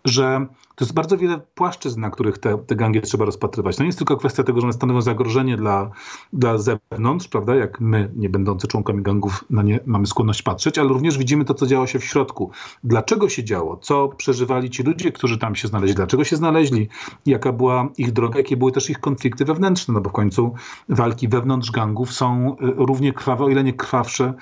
że 0.05 0.47
to 0.75 0.85
jest 0.85 0.93
bardzo 0.93 1.17
wiele 1.17 1.39
płaszczyzn, 1.55 2.01
na 2.01 2.09
których 2.09 2.37
te, 2.37 2.57
te 2.57 2.75
gangi 2.75 3.01
trzeba 3.01 3.25
rozpatrywać. 3.25 3.75
To 3.75 3.83
nie 3.83 3.87
jest 3.87 3.97
tylko 3.97 4.17
kwestia 4.17 4.43
tego, 4.43 4.61
że 4.61 4.65
one 4.65 4.73
stanowią 4.73 5.01
zagrożenie 5.01 5.57
dla, 5.57 5.91
dla 6.33 6.57
zewnątrz, 6.57 7.27
prawda, 7.27 7.55
jak 7.55 7.81
my, 7.81 8.11
nie 8.15 8.29
będący 8.29 8.67
członkami 8.67 9.03
gangów, 9.03 9.45
na 9.49 9.63
nie 9.63 9.79
mamy 9.85 10.07
skłonność 10.07 10.41
patrzeć, 10.41 10.77
ale 10.77 10.89
również 10.89 11.17
widzimy 11.17 11.45
to, 11.45 11.53
co 11.53 11.67
działo 11.67 11.87
się 11.87 11.99
w 11.99 12.05
środku. 12.05 12.51
Dlaczego 12.87 13.29
się 13.29 13.43
działo? 13.43 13.77
Co 13.77 14.07
przeżywali 14.07 14.69
ci 14.69 14.83
ludzie, 14.83 15.11
którzy 15.11 15.37
tam 15.37 15.55
się 15.55 15.67
znaleźli? 15.67 15.95
Dlaczego 15.95 16.23
się 16.23 16.35
znaleźli? 16.35 16.87
Jaka 17.25 17.51
była 17.51 17.89
ich 17.97 18.11
droga? 18.11 18.37
Jakie 18.37 18.57
były 18.57 18.71
też 18.71 18.89
ich 18.89 18.99
konflikty 18.99 19.45
wewnętrzne? 19.45 19.93
No 19.93 20.01
bo 20.01 20.09
w 20.09 20.13
końcu 20.13 20.53
walki 20.89 21.27
wewnątrz 21.27 21.71
gangów 21.71 22.13
są 22.13 22.51
y, 22.51 22.55
równie 22.61 23.13
krwawe, 23.13 23.45
o 23.45 23.49
ile 23.49 23.63
nie 23.63 23.73
krwawsze, 23.73 24.33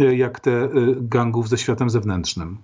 y, 0.00 0.16
jak 0.16 0.40
te 0.40 0.64
y, 0.64 0.96
gangów 1.00 1.48
ze 1.48 1.58
światem 1.58 1.90
zewnętrznym. 1.90 2.58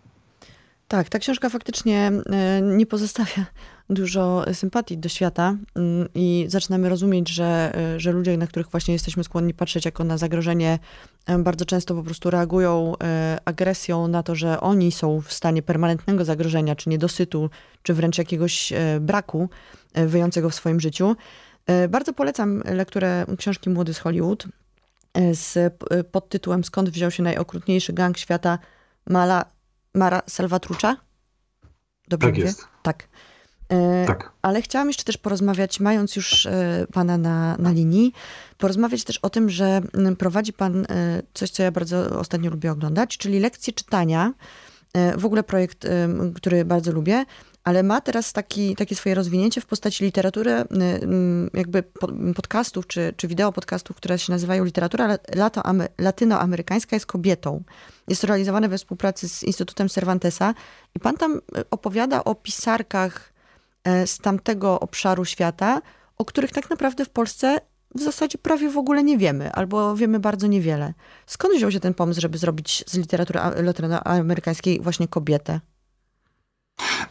Tak, 0.88 1.09
ta 1.09 1.18
książka 1.18 1.48
faktycznie 1.48 2.12
e, 2.31 2.61
nie 2.62 2.87
pozostawia 2.87 3.46
dużo 3.90 4.44
sympatii 4.53 4.98
do 4.98 5.09
świata 5.09 5.55
mm, 5.74 6.09
i 6.14 6.46
zaczynamy 6.48 6.88
rozumieć, 6.88 7.29
że, 7.29 7.72
e, 7.74 8.01
że 8.01 8.12
ludzie, 8.12 8.37
na 8.37 8.46
których 8.46 8.68
właśnie 8.68 8.94
jesteśmy 8.94 9.24
skłonni 9.24 9.55
patrzeć 9.55 9.85
jako 9.85 10.05
na 10.05 10.18
zagrożenie, 10.18 10.79
e, 11.27 11.38
bardzo 11.38 11.64
często 11.64 11.94
po 11.94 12.03
prostu 12.03 12.31
reagują 12.31 12.94
agresją 13.44 14.09
na 14.09 14.22
to, 14.22 14.35
że 14.35 14.61
oni 14.61 14.92
są 14.92 15.20
w 15.20 15.33
stanie 15.33 15.62
permanentnego 15.62 16.24
zagrożenia, 16.24 16.77
czy 16.77 16.88
niedosytu, 16.88 17.51
czy 17.83 17.94
wręcz 17.94 18.18
jakiegoś 18.18 18.72
braku 19.01 19.48
wyjącego 19.94 20.51
w 20.51 20.55
swoim 20.55 20.81
życiu. 20.81 21.16
Bardzo 21.88 22.12
polecam 22.12 22.62
lekturę 22.64 23.27
książki 23.38 23.70
Młody 23.70 23.94
z 23.94 23.98
Hollywood 23.98 24.44
z 25.33 25.74
podtytułem 26.11 26.64
Skąd 26.64 26.90
wziął 26.90 27.11
się 27.11 27.22
najokrutniejszy 27.22 27.92
gang 27.92 28.18
świata 28.18 28.59
Mala 29.07 29.58
Mara 29.98 30.22
Salvatrucha? 30.26 30.96
Dobrze 32.08 32.26
tak 32.26 32.34
mówię? 32.34 32.46
jest. 32.46 32.68
Tak. 32.82 33.08
E, 33.68 34.06
tak. 34.06 34.32
Ale 34.42 34.62
chciałam 34.62 34.88
jeszcze 34.88 35.04
też 35.04 35.18
porozmawiać, 35.18 35.80
mając 35.80 36.16
już 36.16 36.46
e, 36.46 36.87
pana 36.92 37.18
na, 37.18 37.56
na 37.56 37.72
linii, 37.72 38.12
porozmawiać 38.58 39.04
też 39.04 39.18
o 39.18 39.30
tym, 39.30 39.50
że 39.50 39.80
prowadzi 40.18 40.52
pan 40.52 40.87
e, 40.88 41.22
coś, 41.34 41.50
co 41.50 41.62
ja 41.62 41.70
bardzo 41.70 42.20
ostatnio 42.20 42.50
lubię 42.50 42.72
oglądać, 42.72 43.18
czyli 43.18 43.40
lekcje 43.40 43.72
czytania. 43.72 44.32
W 45.16 45.24
ogóle 45.24 45.42
projekt, 45.42 45.87
który 46.34 46.64
bardzo 46.64 46.92
lubię, 46.92 47.24
ale 47.68 47.83
ma 47.83 48.00
teraz 48.00 48.33
taki, 48.33 48.76
takie 48.76 48.94
swoje 48.94 49.14
rozwinięcie 49.14 49.61
w 49.61 49.66
postaci 49.66 50.04
literatury, 50.04 50.64
jakby 51.54 51.83
podcastów, 52.37 52.87
czy, 52.87 53.14
czy 53.16 53.28
wideo 53.28 53.52
podcastów, 53.52 53.96
które 53.96 54.18
się 54.18 54.33
nazywają 54.33 54.64
Literatura 54.64 55.18
Latynoamerykańska 55.98 56.96
jest 56.96 57.07
kobietą. 57.07 57.62
Jest 58.09 58.24
realizowane 58.24 58.68
we 58.68 58.78
współpracy 58.78 59.28
z 59.28 59.42
Instytutem 59.42 59.88
Cervantesa 59.88 60.54
i 60.94 61.00
pan 61.00 61.16
tam 61.16 61.40
e, 61.57 61.64
opowiada 61.70 62.24
o 62.24 62.35
pisarkach 62.35 63.33
e, 63.85 64.07
z 64.07 64.18
tamtego 64.18 64.81
obszaru 64.81 65.24
świata, 65.24 65.83
o 66.18 66.24
których 66.24 66.52
tak 66.52 66.70
naprawdę 66.70 67.04
w 67.04 67.11
Polsce 67.11 67.61
w 67.94 68.02
zasadzie 68.02 68.38
prawie 68.38 68.70
w 68.70 68.78
ogóle 68.78 69.02
nie 69.04 69.18
wiemy, 69.18 69.52
albo 69.52 69.96
wiemy 69.96 70.20
bardzo 70.20 70.46
niewiele. 70.46 70.94
Skąd 71.26 71.57
wziął 71.57 71.72
się 71.72 71.81
ten 71.81 71.94
pomysł, 71.94 72.20
żeby 72.20 72.38
zrobić 72.38 72.85
z 72.87 72.96
literatury 72.96 73.40
latynoamerykańskiej 73.62 74.81
właśnie 74.81 75.09
kobietę? 75.09 75.61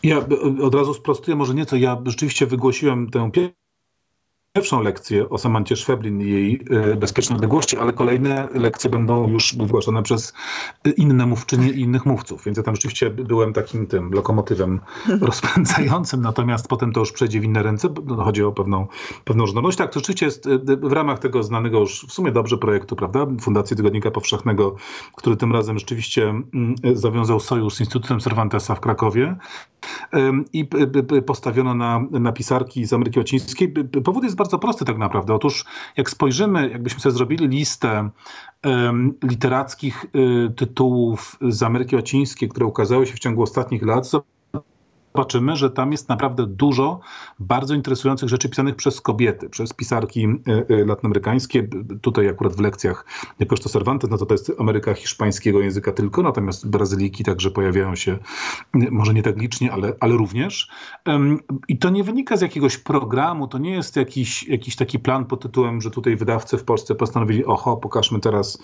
Ja 0.07 0.25
od 0.63 0.75
razu 0.75 0.93
sprostuję 0.93 1.35
może 1.35 1.53
nieco. 1.53 1.75
Ja 1.75 2.01
rzeczywiście 2.05 2.45
wygłosiłem 2.45 3.09
tę 3.09 3.31
pierwszą 4.57 4.81
lekcję 4.81 5.29
o 5.29 5.37
Samancie 5.37 5.75
Szweblin 5.75 6.21
i 6.21 6.29
jej 6.29 6.61
e, 6.69 6.95
bezpiecznej 6.95 7.35
odległości, 7.35 7.77
ale 7.77 7.93
kolejne 7.93 8.47
lekcje 8.53 8.89
będą 8.89 9.29
już 9.29 9.55
wygłaszane 9.55 10.03
przez 10.03 10.33
inne 10.97 11.25
mówczynie 11.25 11.69
i 11.69 11.81
innych 11.81 12.05
mówców. 12.05 12.43
Więc 12.45 12.57
ja 12.57 12.63
tam 12.63 12.75
rzeczywiście 12.75 13.09
byłem 13.09 13.53
takim 13.53 13.87
tym 13.87 14.11
lokomotywem 14.11 14.79
rozpędzającym, 15.21 16.21
natomiast 16.21 16.67
potem 16.67 16.91
to 16.91 16.99
już 16.99 17.11
przejdzie 17.11 17.39
w 17.39 17.43
inne 17.43 17.63
ręce. 17.63 17.89
No, 18.05 18.23
chodzi 18.23 18.43
o 18.43 18.51
pewną, 18.51 18.87
pewną 19.25 19.41
różnorodność. 19.41 19.77
Tak, 19.77 19.93
to 19.93 19.99
rzeczywiście 19.99 20.25
jest 20.25 20.47
e, 20.47 20.59
w 20.77 20.91
ramach 20.91 21.19
tego 21.19 21.43
znanego 21.43 21.79
już 21.79 22.05
w 22.05 22.13
sumie 22.13 22.31
dobrze 22.31 22.57
projektu, 22.57 22.95
prawda? 22.95 23.27
Fundacji 23.41 23.77
Tygodnika 23.77 24.11
Powszechnego, 24.11 24.75
który 25.15 25.35
tym 25.35 25.53
razem 25.53 25.79
rzeczywiście 25.79 26.29
mm, 26.29 26.75
zawiązał 26.93 27.39
sojusz 27.39 27.73
z 27.73 27.79
Instytutem 27.79 28.19
Cervantesa 28.19 28.75
w 28.75 28.79
Krakowie 28.79 29.35
i 30.53 30.69
postawiono 31.25 31.73
na, 31.73 31.99
na 32.11 32.31
pisarki 32.31 32.85
z 32.85 32.93
Ameryki 32.93 33.19
Łacińskiej. 33.19 33.73
Powód 34.03 34.23
jest 34.23 34.35
bardzo 34.35 34.46
prosty 34.47 34.85
tak 34.85 34.97
naprawdę. 34.97 35.33
Otóż 35.33 35.65
jak 35.97 36.09
spojrzymy, 36.09 36.69
jakbyśmy 36.69 36.99
sobie 36.99 37.13
zrobili 37.13 37.47
listę 37.47 38.09
literackich 39.23 40.05
y, 40.15 40.53
tytułów 40.55 41.37
z 41.49 41.63
Ameryki 41.63 41.95
Łacińskiej, 41.95 42.49
które 42.49 42.65
ukazały 42.65 43.07
się 43.07 43.13
w 43.13 43.19
ciągu 43.19 43.41
ostatnich 43.41 43.83
lat, 43.83 44.11
zobaczymy, 45.17 45.55
że 45.55 45.69
tam 45.69 45.91
jest 45.91 46.09
naprawdę 46.09 46.47
dużo 46.47 46.99
bardzo 47.39 47.73
interesujących 47.73 48.29
rzeczy 48.29 48.49
pisanych 48.49 48.75
przez 48.75 49.01
kobiety, 49.01 49.49
przez 49.49 49.73
pisarki 49.73 50.25
e, 50.25 50.29
e, 50.75 50.85
latynoamerykańskie. 50.85 51.67
Tutaj 52.01 52.29
akurat 52.29 52.55
w 52.55 52.59
lekcjach, 52.59 53.05
jakoś 53.39 53.59
to 53.59 53.69
Cervantes, 53.69 54.09
no 54.09 54.17
to 54.17 54.25
to 54.25 54.33
jest 54.33 54.51
Ameryka 54.59 54.93
hiszpańskiego 54.93 55.61
języka 55.61 55.91
tylko, 55.91 56.23
natomiast 56.23 56.69
Brazyliki 56.69 57.23
także 57.23 57.51
pojawiają 57.51 57.95
się, 57.95 58.17
może 58.91 59.13
nie 59.13 59.23
tak 59.23 59.37
licznie, 59.37 59.71
ale, 59.71 59.93
ale 59.99 60.13
również. 60.13 60.69
I 61.67 61.77
to 61.77 61.89
nie 61.89 62.03
wynika 62.03 62.37
z 62.37 62.41
jakiegoś 62.41 62.77
programu, 62.77 63.47
to 63.47 63.57
nie 63.57 63.71
jest 63.71 63.95
jakiś, 63.95 64.47
jakiś 64.47 64.75
taki 64.75 64.99
plan 64.99 65.25
pod 65.25 65.41
tytułem, 65.41 65.81
że 65.81 65.91
tutaj 65.91 66.15
wydawcy 66.15 66.57
w 66.57 66.63
Polsce 66.63 66.95
postanowili, 66.95 67.45
oho, 67.45 67.77
pokażmy 67.77 68.19
teraz 68.19 68.57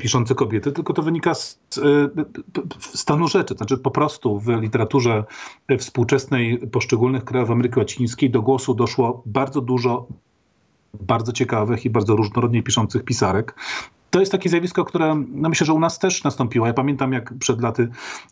piszące 0.00 0.34
kobiety, 0.34 0.72
tylko 0.72 0.92
to 0.92 1.02
wynika 1.02 1.34
z 1.34 1.60
stanu 2.80 3.28
rzeczy. 3.28 3.54
Znaczy 3.54 3.78
po 3.78 3.90
prostu 3.90 4.38
w 4.38 4.48
literaturze 4.48 5.24
współczesnej 5.82 6.58
poszczególnych 6.58 7.24
krajów 7.24 7.50
Ameryki 7.50 7.78
Łacińskiej 7.78 8.30
do 8.30 8.42
głosu 8.42 8.74
doszło 8.74 9.22
bardzo 9.26 9.60
dużo 9.60 10.06
bardzo 11.00 11.32
ciekawych 11.32 11.84
i 11.84 11.90
bardzo 11.90 12.16
różnorodnie 12.16 12.62
piszących 12.62 13.04
pisarek. 13.04 13.54
To 14.10 14.20
jest 14.20 14.32
takie 14.32 14.48
zjawisko, 14.48 14.84
które 14.84 15.24
no 15.28 15.48
myślę, 15.48 15.66
że 15.66 15.72
u 15.72 15.78
nas 15.78 15.98
też 15.98 16.24
nastąpiło. 16.24 16.66
Ja 16.66 16.72
pamiętam, 16.72 17.12
jak 17.12 17.34
przed 17.38 17.62
laty 17.62 17.88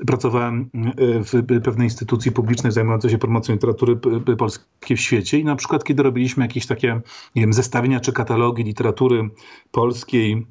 pracowałem 0.07 0.71
e, 0.75 0.95
w 1.25 1.63
pewnej 1.65 1.87
instytucji 1.87 2.33
publicznej 2.33 2.73
zajmującej 2.73 3.11
się 3.11 3.19
promocją 3.19 3.55
literatury 3.55 3.97
polskiej 4.39 4.97
w 4.97 5.01
świecie 5.01 5.39
i 5.39 5.45
na 5.45 5.57
przykład, 5.57 5.85
kiedy 5.85 6.03
robiliśmy 6.03 6.45
jakieś 6.45 6.67
takie 6.67 7.01
nie 7.35 7.43
wiem, 7.43 7.53
zestawienia 7.53 8.01
czy 8.01 8.13
katalogi 8.13 8.65
literatury 8.65 9.31
polskiej, 9.71 10.47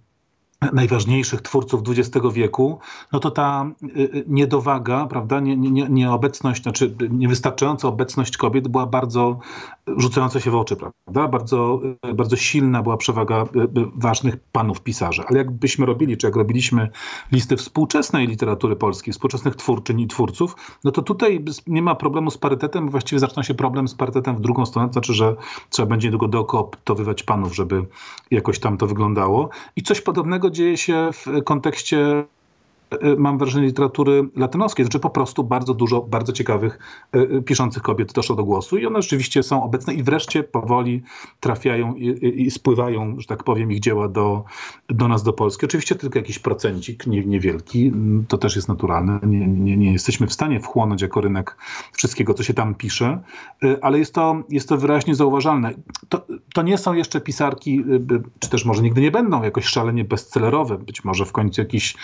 najważniejszych 0.73 1.41
twórców 1.41 1.81
XX 1.87 2.27
wieku, 2.33 2.79
no 3.11 3.19
to 3.19 3.31
ta 3.31 3.71
y, 3.83 3.99
y, 3.99 4.23
niedowaga, 4.27 5.07
prawda, 5.07 5.39
nie, 5.39 5.57
nie, 5.57 5.89
nieobecność, 5.89 6.63
znaczy 6.63 6.95
niewystarczająca 7.09 7.87
obecność 7.87 8.37
kobiet 8.37 8.67
była 8.67 8.85
bardzo 8.85 9.39
rzucająca 9.97 10.39
się 10.39 10.51
w 10.51 10.55
oczy, 10.55 10.75
prawda, 10.75 11.27
bardzo, 11.27 11.81
y, 12.09 12.13
bardzo 12.13 12.35
silna 12.35 12.83
była 12.83 12.97
przewaga 12.97 13.45
ważnych 13.95 14.37
panów 14.51 14.81
pisarzy. 14.81 15.23
Ale 15.27 15.37
jakbyśmy 15.37 15.85
robili, 15.85 16.17
czy 16.17 16.27
jak 16.27 16.35
robiliśmy 16.35 16.89
listy 17.31 17.57
współczesnej 17.57 18.27
literatury 18.27 18.75
polskiej, 18.75 19.13
współczesnych 19.13 19.55
twórczyń 19.55 19.99
i 19.99 20.07
twórców, 20.07 20.55
no 20.83 20.91
to 20.91 21.01
tutaj 21.01 21.45
nie 21.67 21.81
ma 21.81 21.95
problemu 21.95 22.31
z 22.31 22.37
parytetem, 22.37 22.89
właściwie 22.89 23.19
zaczyna 23.19 23.43
się 23.43 23.53
problem 23.53 23.87
z 23.87 23.95
parytetem 23.95 24.35
w 24.35 24.41
drugą 24.41 24.65
stronę, 24.65 24.87
to 24.87 24.93
znaczy, 24.93 25.13
że 25.13 25.35
trzeba 25.69 25.89
będzie 25.89 26.07
niedługo 26.07 26.27
dookoptowywać 26.27 27.23
panów, 27.23 27.55
żeby 27.55 27.85
jakoś 28.31 28.59
tam 28.59 28.77
to 28.77 28.87
wyglądało. 28.87 29.49
I 29.75 29.83
coś 29.83 30.01
podobnego 30.01 30.48
dzieje 30.51 30.77
się 30.77 31.09
w 31.13 31.43
kontekście 31.43 32.25
mam 33.17 33.38
wrażenie, 33.38 33.67
literatury 33.67 34.30
latynoskiej. 34.36 34.86
Znaczy 34.86 34.99
po 34.99 35.10
prostu 35.10 35.43
bardzo 35.43 35.73
dużo 35.73 36.02
bardzo 36.02 36.34
ciekawych 36.34 36.80
y, 37.15 37.19
y, 37.19 37.41
piszących 37.41 37.84
kobiet 37.84 38.13
doszło 38.13 38.36
do 38.36 38.43
głosu 38.43 38.78
i 38.78 38.86
one 38.86 39.02
rzeczywiście 39.02 39.43
są 39.43 39.63
obecne 39.63 39.93
i 39.93 40.04
wreszcie 40.04 40.43
powoli 40.43 41.04
trafiają 41.39 41.95
i, 41.95 42.41
i 42.45 42.52
spływają, 42.52 43.19
że 43.19 43.28
tak 43.28 43.43
powiem, 43.43 43.71
ich 43.71 43.80
dzieła 43.80 44.08
do, 44.08 44.43
do 44.89 45.08
nas, 45.08 45.23
do 45.23 45.34
Polski. 45.34 45.65
Oczywiście 45.65 45.95
tylko 45.95 46.19
jakiś 46.19 46.39
procencik, 46.39 47.08
nie, 47.08 47.25
niewielki, 47.25 47.91
to 48.28 48.38
też 48.38 48.56
jest 48.56 48.67
naturalne. 48.67 49.19
Nie, 49.23 49.47
nie, 49.47 49.78
nie 49.78 49.91
jesteśmy 49.91 50.28
w 50.28 50.34
stanie 50.34 50.60
wchłonąć 50.60 51.02
jako 51.02 51.21
rynek 51.21 51.58
wszystkiego, 51.93 52.34
co 52.34 52.43
się 52.43 52.54
tam 52.54 52.75
pisze, 52.75 53.19
ale 53.82 53.99
jest 53.99 54.13
to, 54.13 54.43
jest 54.49 54.69
to 54.69 54.78
wyraźnie 54.78 55.15
zauważalne. 55.15 55.73
To, 56.10 56.25
to 56.54 56.62
nie 56.62 56.78
są 56.78 56.93
jeszcze 56.93 57.21
pisarki, 57.21 57.84
czy 58.39 58.49
też 58.49 58.65
może 58.65 58.82
nigdy 58.82 59.02
nie 59.02 59.12
będą 59.12 59.43
jakoś 59.43 59.65
szalenie 59.65 60.04
bestsellerowe, 60.04 60.78
być 60.78 61.04
może 61.04 61.25
w 61.25 61.32
końcu 61.32 61.62
jakiś 61.62 61.95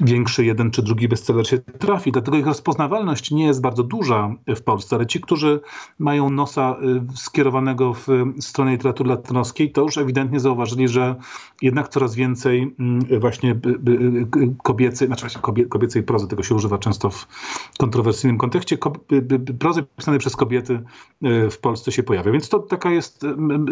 większy 0.00 0.31
większy 0.32 0.44
jeden 0.44 0.70
czy 0.70 0.82
drugi 0.82 1.08
bestseller 1.08 1.48
się 1.48 1.58
trafi. 1.58 2.12
Dlatego 2.12 2.36
ich 2.36 2.46
rozpoznawalność 2.46 3.30
nie 3.30 3.46
jest 3.46 3.60
bardzo 3.60 3.82
duża 3.82 4.34
w 4.56 4.62
Polsce, 4.62 4.96
ale 4.96 5.06
ci, 5.06 5.20
którzy 5.20 5.60
mają 5.98 6.30
nosa 6.30 6.76
y, 7.12 7.16
skierowanego 7.16 7.94
w 7.94 8.06
stronę 8.40 8.72
literatury 8.72 9.10
latynoskiej, 9.10 9.72
to 9.72 9.82
już 9.82 9.98
ewidentnie 9.98 10.40
zauważyli, 10.40 10.88
że 10.88 11.16
jednak 11.62 11.88
coraz 11.88 12.14
więcej 12.14 12.74
mm, 12.78 13.20
właśnie 13.20 13.60
kobiecej, 14.62 15.06
znaczy 15.06 15.26
kobiecej 15.68 16.02
prozy, 16.02 16.28
tego 16.28 16.42
się 16.42 16.54
używa 16.54 16.78
często 16.78 17.10
w 17.10 17.26
kontrowersyjnym 17.78 18.38
kontekście, 18.38 18.78
prozy 19.58 19.82
pisanej 19.96 20.20
przez 20.20 20.36
kobiety 20.36 20.82
y, 21.24 21.50
w 21.50 21.58
Polsce 21.58 21.92
się 21.92 22.02
pojawia. 22.02 22.32
Więc 22.32 22.48
to 22.48 22.58
taka 22.58 22.90
jest, 22.90 23.26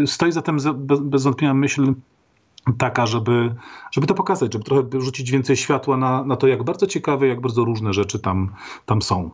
stoi 0.07 0.33
zatem 0.33 0.59
bez 1.01 1.23
wątpienia 1.23 1.55
myśl 1.55 1.95
taka, 2.79 3.07
żeby, 3.07 3.55
żeby 3.93 4.07
to 4.07 4.15
pokazać, 4.15 4.53
żeby 4.53 4.65
trochę 4.65 4.83
rzucić 5.01 5.31
więcej 5.31 5.57
światła 5.57 5.97
na, 5.97 6.25
na 6.25 6.37
to, 6.37 6.47
jak 6.47 6.63
bardzo 6.63 6.87
ciekawe, 6.87 7.27
jak 7.27 7.41
bardzo 7.41 7.65
różne 7.65 7.93
rzeczy 7.93 8.19
tam, 8.19 8.55
tam 8.87 9.03
są. 9.03 9.31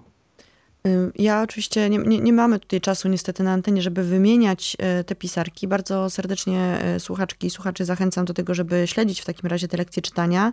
Ja 1.15 1.43
oczywiście 1.43 1.91
nie, 1.91 1.99
nie, 1.99 2.19
nie, 2.21 2.33
mamy 2.33 2.61
tutaj 2.61 2.81
czasu 2.81 3.09
niestety 3.09 3.43
na 3.43 3.53
antenie, 3.53 3.83
żeby 3.83 4.03
wymieniać 4.03 4.77
e, 4.79 5.05
te 5.05 5.15
pisarki. 5.15 5.69
Bardzo 5.69 6.11
serdecznie 6.11 6.79
e, 6.81 7.01
słuchaczki 7.01 7.47
i 7.47 7.51
słuchaczy 7.51 7.85
zachęcam 7.85 8.25
do 8.25 8.35
tego, 8.35 8.55
żeby 8.55 8.87
śledzić 8.87 9.21
w 9.21 9.25
takim 9.25 9.51
razie 9.51 9.69
te 9.69 9.77
lekcje 9.77 10.03
czytania. 10.03 10.53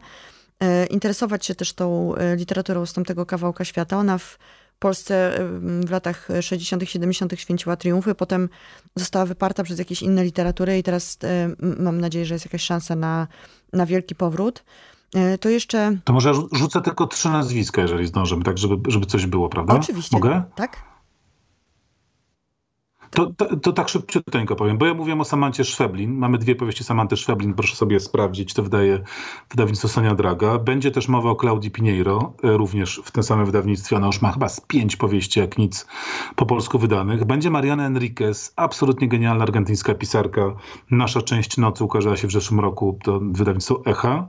E, 0.60 0.86
interesować 0.86 1.46
się 1.46 1.56
też 1.56 1.74
tą 1.74 2.14
literaturą 2.36 2.86
z 2.86 2.94
tamtego 2.94 3.26
kawałka 3.26 3.66
świata. 3.66 3.98
Ona 3.98 4.18
w 4.18 4.38
Polsce 4.80 5.40
w 5.86 5.92
latach 5.92 6.28
60., 6.42 6.84
70. 6.90 7.34
święciła 7.40 7.76
triumfy, 7.76 8.16
potem 8.16 8.50
została 8.96 9.26
wyparta 9.26 9.64
przez 9.64 9.80
jakieś 9.80 10.02
inne 10.02 10.24
literatury 10.24 10.78
i 10.78 10.84
teraz 10.84 11.18
mam 11.80 12.02
nadzieję, 12.02 12.26
że 12.26 12.36
jest 12.36 12.46
jakaś 12.46 12.62
szansa 12.62 12.96
na, 12.96 13.28
na 13.74 13.86
wielki 13.86 14.16
powrót. 14.16 14.64
E, 15.16 15.38
to 15.38 15.50
jeszcze. 15.50 15.98
To 16.04 16.14
może 16.14 16.34
rzucę 16.52 16.82
tylko 16.82 17.08
trzy 17.08 17.30
nazwiska, 17.30 17.82
jeżeli 17.82 18.08
zdążymy, 18.08 18.44
tak, 18.44 18.58
żeby, 18.58 18.92
żeby 18.92 19.06
coś 19.06 19.26
było, 19.26 19.50
prawda? 19.50 19.74
Oczywiście. 19.74 20.18
Mogę? 20.18 20.44
Tak. 20.56 20.93
To, 23.14 23.26
to, 23.26 23.56
to, 23.58 23.74
tak 23.74 23.90
szybciutko 23.90 24.56
powiem, 24.56 24.78
bo 24.78 24.86
ja 24.86 24.94
mówiłem 24.94 25.22
o 25.22 25.26
Samancie 25.26 25.64
Szweblin. 25.64 26.18
Mamy 26.18 26.38
dwie 26.38 26.56
powieści 26.56 26.84
Samanty 26.84 27.18
Szweblin, 27.18 27.54
proszę 27.54 27.76
sobie 27.76 28.00
sprawdzić, 28.00 28.54
to 28.54 28.64
wydaje 28.64 29.00
wydawnictwo 29.50 29.88
Sonia 29.88 30.16
Draga. 30.16 30.60
Będzie 30.60 30.92
też 30.92 31.08
mowa 31.08 31.30
o 31.30 31.36
Klaudii 31.36 31.72
Pinheiro, 31.72 32.34
e, 32.44 32.58
również 32.58 33.02
w 33.06 33.12
tym 33.12 33.24
samym 33.24 33.46
wydawnictwie. 33.46 33.96
Ona 33.96 34.08
już 34.08 34.22
ma 34.22 34.32
chyba 34.32 34.50
z 34.50 34.62
pięć 34.62 34.96
powieści, 34.96 35.40
jak 35.40 35.58
nic, 35.58 35.88
po 36.36 36.46
polsku 36.46 36.80
wydanych. 36.80 37.26
Będzie 37.26 37.50
Mariana 37.50 37.86
Enriquez, 37.86 38.54
absolutnie 38.56 39.08
genialna 39.08 39.44
argentyńska 39.44 39.94
pisarka. 39.94 40.56
Nasza 40.92 41.22
część 41.22 41.58
nocy 41.58 41.84
ukazała 41.84 42.18
się 42.18 42.28
w 42.28 42.32
zeszłym 42.32 42.60
roku, 42.60 43.00
to 43.04 43.20
wydawnictwo 43.32 43.82
Echa. 43.86 44.28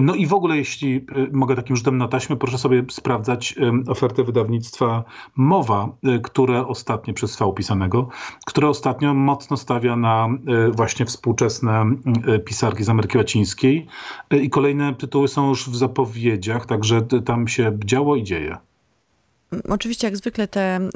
No 0.00 0.14
i 0.14 0.26
w 0.26 0.34
ogóle, 0.34 0.56
jeśli 0.56 0.96
e, 0.96 1.02
mogę 1.32 1.56
takim 1.56 1.76
rzutem 1.76 1.98
na 1.98 2.08
taśmę, 2.08 2.36
proszę 2.36 2.58
sobie 2.58 2.84
sprawdzać 2.90 3.54
ofertę 3.88 4.24
wydawnictwa 4.24 5.04
Mowa, 5.36 5.88
e, 6.04 6.18
które 6.18 6.66
ostatnio 6.66 7.14
przez 7.14 7.36
V 7.36 7.52
pisanego 7.52 8.08
które 8.46 8.68
ostatnio 8.68 9.14
mocno 9.14 9.56
stawia 9.56 9.96
na 9.96 10.26
e, 10.26 10.70
właśnie 10.70 11.06
współczesne 11.06 11.84
e, 12.26 12.38
pisarki 12.38 12.84
z 12.84 12.88
Ameryki 12.88 13.18
Łacińskiej 13.18 13.86
e, 14.30 14.38
i 14.38 14.50
kolejne 14.50 14.94
tytuły 14.94 15.28
są 15.28 15.48
już 15.48 15.70
w 15.70 15.76
zapowiedziach, 15.76 16.66
także 16.66 17.02
tam 17.02 17.48
się 17.48 17.78
działo 17.84 18.16
i 18.16 18.24
dzieje. 18.24 18.56
Oczywiście, 19.68 20.06
jak 20.06 20.16
zwykle, 20.16 20.48
te 20.48 20.88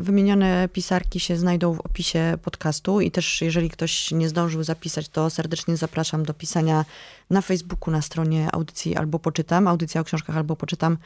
wymienione 0.00 0.68
pisarki 0.72 1.20
się 1.20 1.36
znajdą 1.36 1.74
w 1.74 1.80
opisie 1.80 2.38
podcastu 2.42 3.00
i 3.00 3.10
też, 3.10 3.42
jeżeli 3.42 3.70
ktoś 3.70 4.10
nie 4.10 4.28
zdążył 4.28 4.62
zapisać, 4.62 5.08
to 5.08 5.30
serdecznie 5.30 5.76
zapraszam 5.76 6.24
do 6.24 6.34
pisania 6.34 6.84
na 7.30 7.40
Facebooku, 7.40 7.90
na 7.90 8.02
stronie 8.02 8.48
audycji 8.52 8.96
albo 8.96 9.18
poczytam, 9.18 9.68
audycja 9.68 10.00
o 10.00 10.04
książkach 10.04 10.36
albo 10.36 10.56
poczytam. 10.56 10.98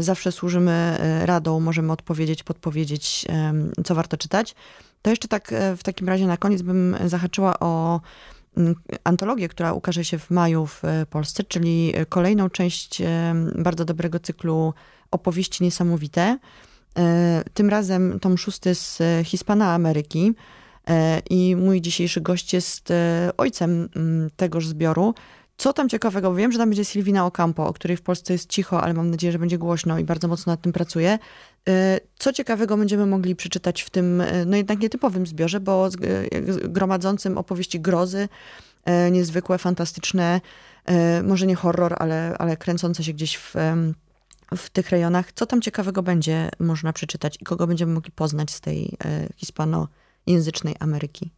Zawsze 0.00 0.32
służymy 0.32 0.98
radą, 1.24 1.60
możemy 1.60 1.92
odpowiedzieć, 1.92 2.42
podpowiedzieć, 2.42 3.26
co 3.84 3.94
warto 3.94 4.16
czytać. 4.16 4.54
To 5.02 5.10
jeszcze 5.10 5.28
tak 5.28 5.52
e, 5.52 5.76
w 5.76 5.82
takim 5.82 6.08
razie 6.08 6.26
na 6.26 6.36
koniec 6.36 6.62
bym 6.62 6.96
zahaczyła 7.06 7.60
o 7.60 8.00
mm, 8.56 8.74
antologię, 9.04 9.48
która 9.48 9.72
ukaże 9.72 10.04
się 10.04 10.18
w 10.18 10.30
maju 10.30 10.66
w 10.66 10.84
e, 10.84 11.06
Polsce, 11.06 11.44
czyli 11.44 11.92
kolejną 12.08 12.50
część 12.50 13.00
e, 13.00 13.34
bardzo 13.54 13.84
dobrego 13.84 14.20
cyklu 14.20 14.74
opowieści 15.10 15.64
niesamowite. 15.64 16.38
Tym 17.54 17.70
razem 17.70 18.20
tom 18.20 18.38
szósty 18.38 18.74
z 18.74 19.02
Hispana 19.24 19.74
Ameryki. 19.74 20.32
I 21.30 21.56
mój 21.56 21.80
dzisiejszy 21.80 22.20
gość 22.20 22.52
jest 22.52 22.92
ojcem 23.36 23.88
mm, 23.96 24.30
tegoż 24.36 24.66
zbioru. 24.66 25.14
Co 25.56 25.72
tam 25.72 25.88
ciekawego? 25.88 26.34
Wiem, 26.34 26.52
że 26.52 26.58
tam 26.58 26.68
będzie 26.68 26.84
Silvina 26.84 27.26
Ocampo, 27.26 27.66
o 27.66 27.72
której 27.72 27.96
w 27.96 28.02
Polsce 28.02 28.32
jest 28.32 28.50
cicho, 28.50 28.82
ale 28.82 28.94
mam 28.94 29.10
nadzieję, 29.10 29.32
że 29.32 29.38
będzie 29.38 29.58
głośno 29.58 29.98
i 29.98 30.04
bardzo 30.04 30.28
mocno 30.28 30.52
nad 30.52 30.60
tym 30.60 30.72
pracuje. 30.72 31.18
Y, 31.68 32.00
co 32.18 32.32
ciekawego 32.32 32.76
będziemy 32.76 33.06
mogli 33.06 33.36
przeczytać 33.36 33.82
w 33.82 33.90
tym, 33.90 34.20
y, 34.20 34.46
no 34.46 34.56
jednak 34.56 34.80
nietypowym 34.80 35.26
zbiorze, 35.26 35.60
bo 35.60 35.88
y, 35.88 36.68
gromadzącym 36.68 37.38
opowieści 37.38 37.80
grozy, 37.80 38.28
niezwykłe, 39.10 39.58
fantastyczne, 39.58 40.40
może 41.22 41.46
nie 41.46 41.54
horror, 41.54 41.96
ale, 41.98 42.34
ale 42.38 42.56
kręcące 42.56 43.04
się 43.04 43.12
gdzieś 43.12 43.36
w, 43.36 43.54
w 44.56 44.70
tych 44.70 44.90
rejonach. 44.90 45.32
Co 45.32 45.46
tam 45.46 45.60
ciekawego 45.60 46.02
będzie 46.02 46.50
można 46.58 46.92
przeczytać 46.92 47.38
i 47.40 47.44
kogo 47.44 47.66
będziemy 47.66 47.92
mogli 47.92 48.10
poznać 48.10 48.50
z 48.50 48.60
tej 48.60 48.96
hispanojęzycznej 49.36 50.76
Ameryki? 50.80 51.30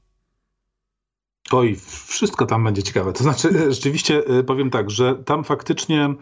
Oj, 1.53 1.77
wszystko 2.07 2.47
tam 2.47 2.65
będzie 2.65 2.83
ciekawe. 2.83 3.13
To 3.13 3.23
znaczy, 3.23 3.73
rzeczywiście 3.73 4.23
powiem 4.47 4.71
tak, 4.71 4.91
że 4.91 5.15
tam 5.15 5.45
faktycznie 5.45 6.15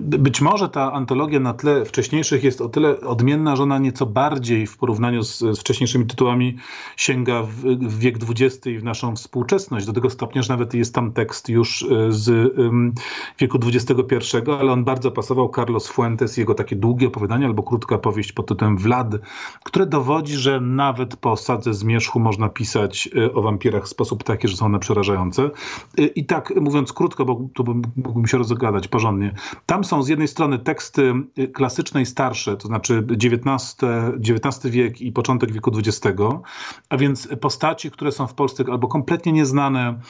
być 0.00 0.40
może 0.40 0.68
ta 0.68 0.92
antologia 0.92 1.40
na 1.40 1.54
tle 1.54 1.84
wcześniejszych 1.84 2.44
jest 2.44 2.60
o 2.60 2.68
tyle 2.68 3.00
odmienna, 3.00 3.56
że 3.56 3.62
ona 3.62 3.78
nieco 3.78 4.06
bardziej 4.06 4.66
w 4.66 4.76
porównaniu 4.76 5.22
z, 5.22 5.38
z 5.38 5.58
wcześniejszymi 5.58 6.06
tytułami 6.06 6.56
sięga 6.96 7.42
w, 7.42 7.54
w 7.64 7.98
wiek 7.98 8.16
XX 8.28 8.66
i 8.66 8.78
w 8.78 8.84
naszą 8.84 9.16
współczesność. 9.16 9.86
Do 9.86 9.92
tego 9.92 10.10
stopnia, 10.10 10.42
że 10.42 10.52
nawet 10.52 10.74
jest 10.74 10.94
tam 10.94 11.12
tekst 11.12 11.48
już 11.48 11.86
z 12.08 12.54
wieku 13.38 13.58
XXI, 13.66 14.36
ale 14.60 14.72
on 14.72 14.84
bardzo 14.84 15.10
pasował 15.10 15.52
Carlos 15.56 15.88
Fuentes, 15.88 16.36
jego 16.36 16.54
takie 16.54 16.76
długie 16.76 17.06
opowiadanie 17.06 17.46
albo 17.46 17.62
krótka 17.62 17.98
powieść 17.98 18.32
pod 18.32 18.46
tytułem 18.46 18.78
Vlad, 18.78 19.14
które 19.64 19.86
dowodzi, 19.86 20.34
że 20.34 20.60
nawet 20.60 21.16
po 21.16 21.36
sadze 21.36 21.74
zmierzchu 21.74 22.20
można 22.20 22.48
pisać 22.48 23.08
o 23.34 23.42
wampirach 23.42 23.84
w 23.84 23.88
sposób 23.88 24.24
taki, 24.24 24.45
że 24.48 24.56
są 24.56 24.66
one 24.66 24.78
przerażające. 24.78 25.50
I 26.14 26.26
tak 26.26 26.52
mówiąc 26.60 26.92
krótko, 26.92 27.24
bo 27.24 27.48
tu 27.54 27.64
mógłbym 27.96 28.26
się 28.26 28.38
rozgadać 28.38 28.88
porządnie. 28.88 29.34
Tam 29.66 29.84
są 29.84 30.02
z 30.02 30.08
jednej 30.08 30.28
strony 30.28 30.58
teksty 30.58 31.14
klasyczne 31.52 32.02
i 32.02 32.06
starsze, 32.06 32.56
to 32.56 32.68
znaczy 32.68 33.06
XIX, 33.10 33.76
XIX 34.18 34.74
wiek 34.74 35.00
i 35.00 35.12
początek 35.12 35.52
wieku 35.52 35.70
XX, 35.78 36.20
a 36.88 36.96
więc 36.96 37.28
postaci, 37.40 37.90
które 37.90 38.12
są 38.12 38.26
w 38.26 38.34
Polsce 38.34 38.64
albo 38.70 38.88
kompletnie 38.88 39.32
nieznane, 39.32 40.00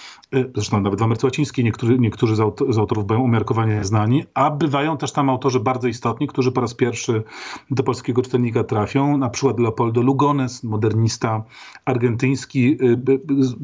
zresztą 0.55 0.81
nawet 0.81 1.01
w 1.01 1.03
Ameryce 1.03 1.27
Łacińskiej 1.27 1.65
niektórzy, 1.65 1.99
niektórzy 1.99 2.37
z 2.69 2.79
autorów 2.79 3.07
były 3.07 3.21
umiarkowanie 3.21 3.85
znani, 3.85 4.25
a 4.35 4.51
bywają 4.51 4.97
też 4.97 5.13
tam 5.13 5.31
autorzy 5.31 5.61
bardzo 5.61 5.89
istotni, 5.89 6.27
którzy 6.27 6.53
po 6.53 6.61
raz 6.61 6.75
pierwszy 6.75 7.23
do 7.71 7.83
polskiego 7.83 8.23
czytelnika 8.23 8.65
trafią, 8.65 9.19
na 9.19 9.31
przykład 9.31 9.61
Leopoldo 9.61 10.03
Lugones, 10.03 10.65
modernista 10.65 11.45
argentyński, 11.85 12.79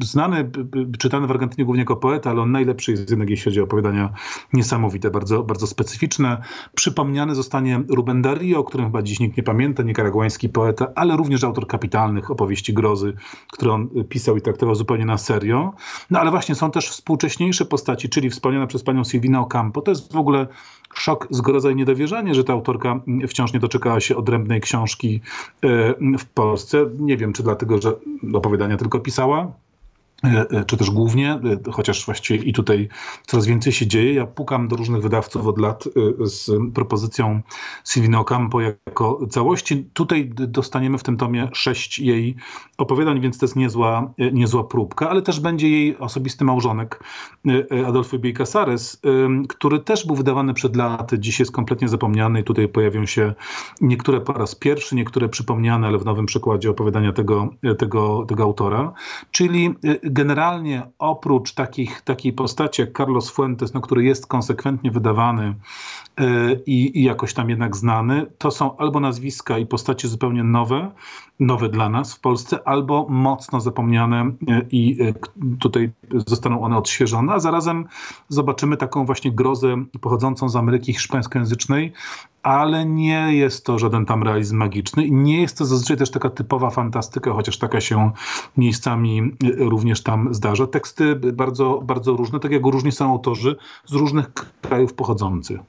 znany, 0.01 0.51
czytany 0.99 1.27
w 1.27 1.31
Argentynie 1.31 1.65
głównie 1.65 1.81
jako 1.81 1.95
poeta, 1.95 2.29
ale 2.29 2.41
on 2.41 2.51
najlepszy 2.51 2.91
jest 2.91 3.09
jednak, 3.09 3.29
jeśli 3.29 3.43
chodzi 3.43 3.61
o 3.61 3.63
opowiadania 3.63 4.13
niesamowite, 4.53 5.11
bardzo, 5.11 5.43
bardzo 5.43 5.67
specyficzne. 5.67 6.41
Przypomniany 6.75 7.35
zostanie 7.35 7.83
Ruben 7.89 8.21
Dario, 8.21 8.59
o 8.59 8.63
którym 8.63 8.85
chyba 8.85 9.01
dziś 9.01 9.19
nikt 9.19 9.37
nie 9.37 9.43
pamięta, 9.43 9.83
nikaraguański 9.83 10.49
poeta, 10.49 10.87
ale 10.95 11.17
również 11.17 11.43
autor 11.43 11.67
kapitalnych 11.67 12.31
opowieści 12.31 12.73
grozy, 12.73 13.13
które 13.51 13.71
on 13.71 13.89
pisał 14.09 14.37
i 14.37 14.41
traktował 14.41 14.75
zupełnie 14.75 15.05
na 15.05 15.17
serio. 15.17 15.73
No 16.09 16.19
ale 16.19 16.31
właśnie 16.31 16.55
są 16.55 16.71
też 16.71 16.89
współcześniejsze 16.89 17.65
postaci, 17.65 18.09
czyli 18.09 18.29
wspomniana 18.29 18.67
przez 18.67 18.83
panią 18.83 19.03
Silvina 19.03 19.41
Ocampo. 19.41 19.81
To 19.81 19.91
jest 19.91 20.13
w 20.13 20.17
ogóle 20.17 20.47
szok, 20.93 21.27
zgroza 21.29 21.71
i 21.71 21.75
niedowierzanie, 21.75 22.35
że 22.35 22.43
ta 22.43 22.53
autorka 22.53 22.99
wciąż 23.27 23.53
nie 23.53 23.59
doczekała 23.59 23.99
się 23.99 24.15
odrębnej 24.15 24.61
książki 24.61 25.21
e, 25.61 26.17
w 26.17 26.25
Polsce. 26.25 26.85
Nie 26.99 27.17
wiem, 27.17 27.33
czy 27.33 27.43
dlatego, 27.43 27.81
że 27.81 27.93
opowiadania 28.33 28.77
tylko 28.77 28.99
pisała, 28.99 29.51
czy 30.67 30.77
też 30.77 30.91
głównie, 30.91 31.31
e, 31.31 31.71
chociaż 31.71 32.05
właściwie 32.05 32.45
i 32.45 32.53
tutaj 32.53 32.89
coraz 33.27 33.45
więcej 33.45 33.73
się 33.73 33.87
dzieje. 33.87 34.13
Ja 34.13 34.27
pukam 34.27 34.67
do 34.67 34.75
różnych 34.75 35.01
wydawców 35.01 35.47
od 35.47 35.59
lat 35.59 35.83
z 36.19 36.51
propozycją 36.73 37.41
Silvino 37.85 38.19
Ocampo 38.19 38.61
jako 38.61 39.27
całości. 39.29 39.85
Tutaj 39.93 40.29
dostaniemy 40.33 40.97
w 40.97 41.03
tym 41.03 41.17
tomie 41.17 41.49
sześć 41.53 41.99
jej 41.99 42.35
opowiadań, 42.77 43.21
więc 43.21 43.37
to 43.37 43.45
jest 43.45 43.55
niezła, 43.55 44.13
niezła 44.33 44.63
próbka, 44.63 45.09
ale 45.09 45.21
też 45.21 45.39
będzie 45.39 45.69
jej 45.69 45.97
osobisty 45.97 46.45
małżonek 46.45 47.03
Adolfo 47.87 48.19
Biej 48.19 48.33
Casares, 48.33 49.01
który 49.49 49.79
też 49.79 50.07
był 50.07 50.15
wydawany 50.15 50.53
przed 50.53 50.75
laty, 50.75 51.19
dziś 51.19 51.39
jest 51.39 51.51
kompletnie 51.51 51.87
zapomniany 51.87 52.39
i 52.39 52.43
tutaj 52.43 52.67
pojawią 52.67 53.05
się 53.05 53.33
niektóre 53.81 54.21
po 54.21 54.33
raz 54.33 54.55
pierwszy, 54.55 54.95
niektóre 54.95 55.29
przypomniane, 55.29 55.87
ale 55.87 55.97
w 55.97 56.05
nowym 56.05 56.25
przekładzie 56.25 56.69
opowiadania 56.69 57.13
tego, 57.13 57.49
tego, 57.77 58.25
tego 58.27 58.43
autora, 58.43 58.93
czyli 59.31 59.75
generalnie 60.13 60.87
oprócz 60.99 61.53
takich, 61.53 62.01
takiej 62.01 62.33
postaci 62.33 62.81
jak 62.81 62.97
Carlos 62.97 63.29
Fuentes, 63.29 63.73
no, 63.73 63.81
który 63.81 64.03
jest 64.03 64.27
konsekwentnie 64.27 64.91
wydawany 64.91 65.55
yy, 66.19 66.61
i, 66.65 67.03
jakoś 67.03 67.33
tam 67.33 67.49
jednak 67.49 67.75
znany, 67.75 68.25
to 68.37 68.51
są 68.51 68.77
albo 68.77 68.99
nazwiska 68.99 69.57
i 69.57 69.65
postacie 69.65 70.07
zupełnie 70.07 70.43
nowe, 70.43 70.91
nowe 71.39 71.69
dla 71.69 71.89
nas 71.89 72.15
w 72.15 72.19
Polsce, 72.19 72.67
albo 72.67 73.07
mocno 73.09 73.61
zapomniane 73.61 74.31
yy, 74.47 74.67
i 74.71 74.97
yy, 74.97 75.13
tutaj 75.59 75.91
zostaną 76.27 76.61
one 76.61 76.77
odświeżone, 76.77 77.33
a 77.33 77.39
zarazem 77.39 77.85
zobaczymy 78.29 78.77
taką 78.77 79.05
właśnie 79.05 79.31
grozę 79.31 79.83
pochodzącą 80.01 80.49
z 80.49 80.55
Ameryki 80.55 80.93
hiszpańskojęzycznej, 80.93 81.93
ale 82.43 82.85
nie 82.85 83.35
jest 83.35 83.65
to 83.65 83.79
żaden 83.79 84.05
tam 84.05 84.23
realizm 84.23 84.57
magiczny 84.57 85.09
nie 85.09 85.41
jest 85.41 85.57
to 85.57 85.65
zazwyczaj 85.65 85.97
też 85.97 86.11
taka 86.11 86.29
typowa 86.29 86.69
fantastyka, 86.69 87.33
chociaż 87.33 87.57
taka 87.57 87.81
się 87.81 88.11
miejscami 88.57 89.31
również 89.57 90.03
tam 90.03 90.33
zdarza. 90.33 90.67
Teksty 90.67 91.15
bardzo, 91.15 91.81
bardzo 91.83 92.13
różne, 92.13 92.39
tak 92.39 92.51
jak 92.51 92.65
różni 92.65 92.91
są 92.91 93.11
autorzy 93.11 93.55
z 93.85 93.93
różnych 93.93 94.31
krajów 94.61 94.93
pochodzących. 94.93 95.59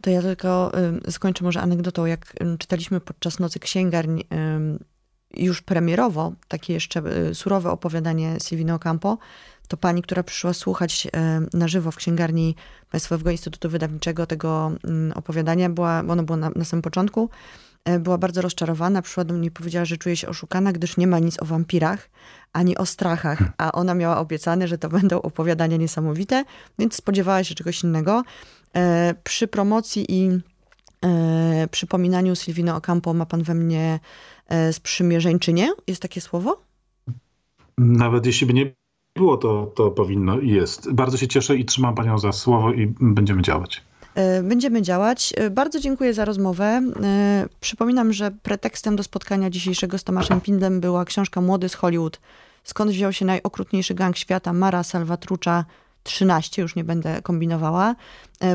To 0.00 0.10
ja 0.10 0.22
tylko 0.22 0.72
y, 1.08 1.12
skończę 1.12 1.44
może 1.44 1.60
anegdotą. 1.60 2.06
Jak 2.06 2.34
y, 2.54 2.58
czytaliśmy 2.58 3.00
podczas 3.00 3.38
Nocy 3.38 3.58
Księgarni 3.58 4.20
y, 4.20 4.84
już 5.36 5.62
premierowo 5.62 6.32
takie 6.48 6.72
jeszcze 6.72 7.02
y, 7.30 7.34
surowe 7.34 7.70
opowiadanie 7.70 8.36
Silvino 8.42 8.78
Campo, 8.78 9.18
to 9.68 9.76
pani, 9.76 10.02
która 10.02 10.22
przyszła 10.22 10.52
słuchać 10.52 11.08
e, 11.12 11.40
na 11.52 11.68
żywo 11.68 11.90
w 11.90 11.96
księgarni 11.96 12.56
Państwowego 12.90 13.30
Instytutu 13.30 13.70
Wydawniczego 13.70 14.26
tego 14.26 14.72
mm, 14.84 15.12
opowiadania, 15.12 15.70
była, 15.70 15.98
ono 16.08 16.22
było 16.22 16.36
na, 16.36 16.50
na 16.56 16.64
samym 16.64 16.82
początku, 16.82 17.30
e, 17.84 17.98
była 17.98 18.18
bardzo 18.18 18.42
rozczarowana, 18.42 19.02
przyszła 19.02 19.24
do 19.24 19.34
mnie 19.34 19.48
i 19.48 19.50
powiedziała, 19.50 19.84
że 19.84 19.96
czuje 19.96 20.16
się 20.16 20.28
oszukana, 20.28 20.72
gdyż 20.72 20.96
nie 20.96 21.06
ma 21.06 21.18
nic 21.18 21.42
o 21.42 21.44
wampirach, 21.44 22.10
ani 22.52 22.76
o 22.76 22.86
strachach, 22.86 23.38
a 23.58 23.72
ona 23.72 23.94
miała 23.94 24.18
obiecane, 24.18 24.68
że 24.68 24.78
to 24.78 24.88
będą 24.88 25.22
opowiadania 25.22 25.76
niesamowite, 25.76 26.44
więc 26.78 26.94
spodziewała 26.94 27.44
się 27.44 27.54
czegoś 27.54 27.82
innego. 27.82 28.22
E, 28.76 29.14
przy 29.24 29.48
promocji 29.48 30.06
i 30.08 30.40
przypominaniu 31.70 32.36
Silvino 32.36 32.76
Ocampo 32.76 33.14
ma 33.14 33.26
pan 33.26 33.42
we 33.42 33.54
mnie 33.54 34.00
sprzymierzeńczynię, 34.72 35.68
jest 35.86 36.02
takie 36.02 36.20
słowo? 36.20 36.62
Nawet 37.78 38.26
jeśli 38.26 38.46
by 38.46 38.52
nie 38.52 38.74
było, 39.16 39.36
to, 39.36 39.72
to 39.74 39.90
powinno 39.90 40.38
i 40.38 40.48
jest. 40.48 40.92
Bardzo 40.92 41.16
się 41.16 41.28
cieszę 41.28 41.56
i 41.56 41.64
trzymam 41.64 41.94
Panią 41.94 42.18
za 42.18 42.32
słowo 42.32 42.72
i 42.72 42.94
będziemy 43.00 43.42
działać. 43.42 43.82
E, 44.14 44.42
będziemy 44.42 44.82
działać. 44.82 45.32
E, 45.36 45.50
bardzo 45.50 45.80
dziękuję 45.80 46.14
za 46.14 46.24
rozmowę. 46.24 46.82
E, 47.02 47.46
przypominam, 47.60 48.12
że 48.12 48.30
pretekstem 48.42 48.96
do 48.96 49.02
spotkania 49.02 49.50
dzisiejszego 49.50 49.98
z 49.98 50.04
Tomaszem 50.04 50.40
Pindlem 50.40 50.80
była 50.80 51.04
książka 51.04 51.40
Młody 51.40 51.68
z 51.68 51.74
Hollywood. 51.74 52.20
Skąd 52.64 52.90
wziął 52.90 53.12
się 53.12 53.24
najokrutniejszy 53.24 53.94
gang 53.94 54.16
świata 54.16 54.52
Mara 54.52 54.82
Salvatrucza 54.82 55.64
13, 56.02 56.62
już 56.62 56.76
nie 56.76 56.84
będę 56.84 57.22
kombinowała, 57.22 57.94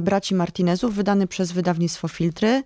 braci 0.01 0.35
Martinezów, 0.35 0.93
wydany 0.95 1.27
przez 1.27 1.51
wydawnictwo 1.51 2.07
Filtry. 2.07 2.63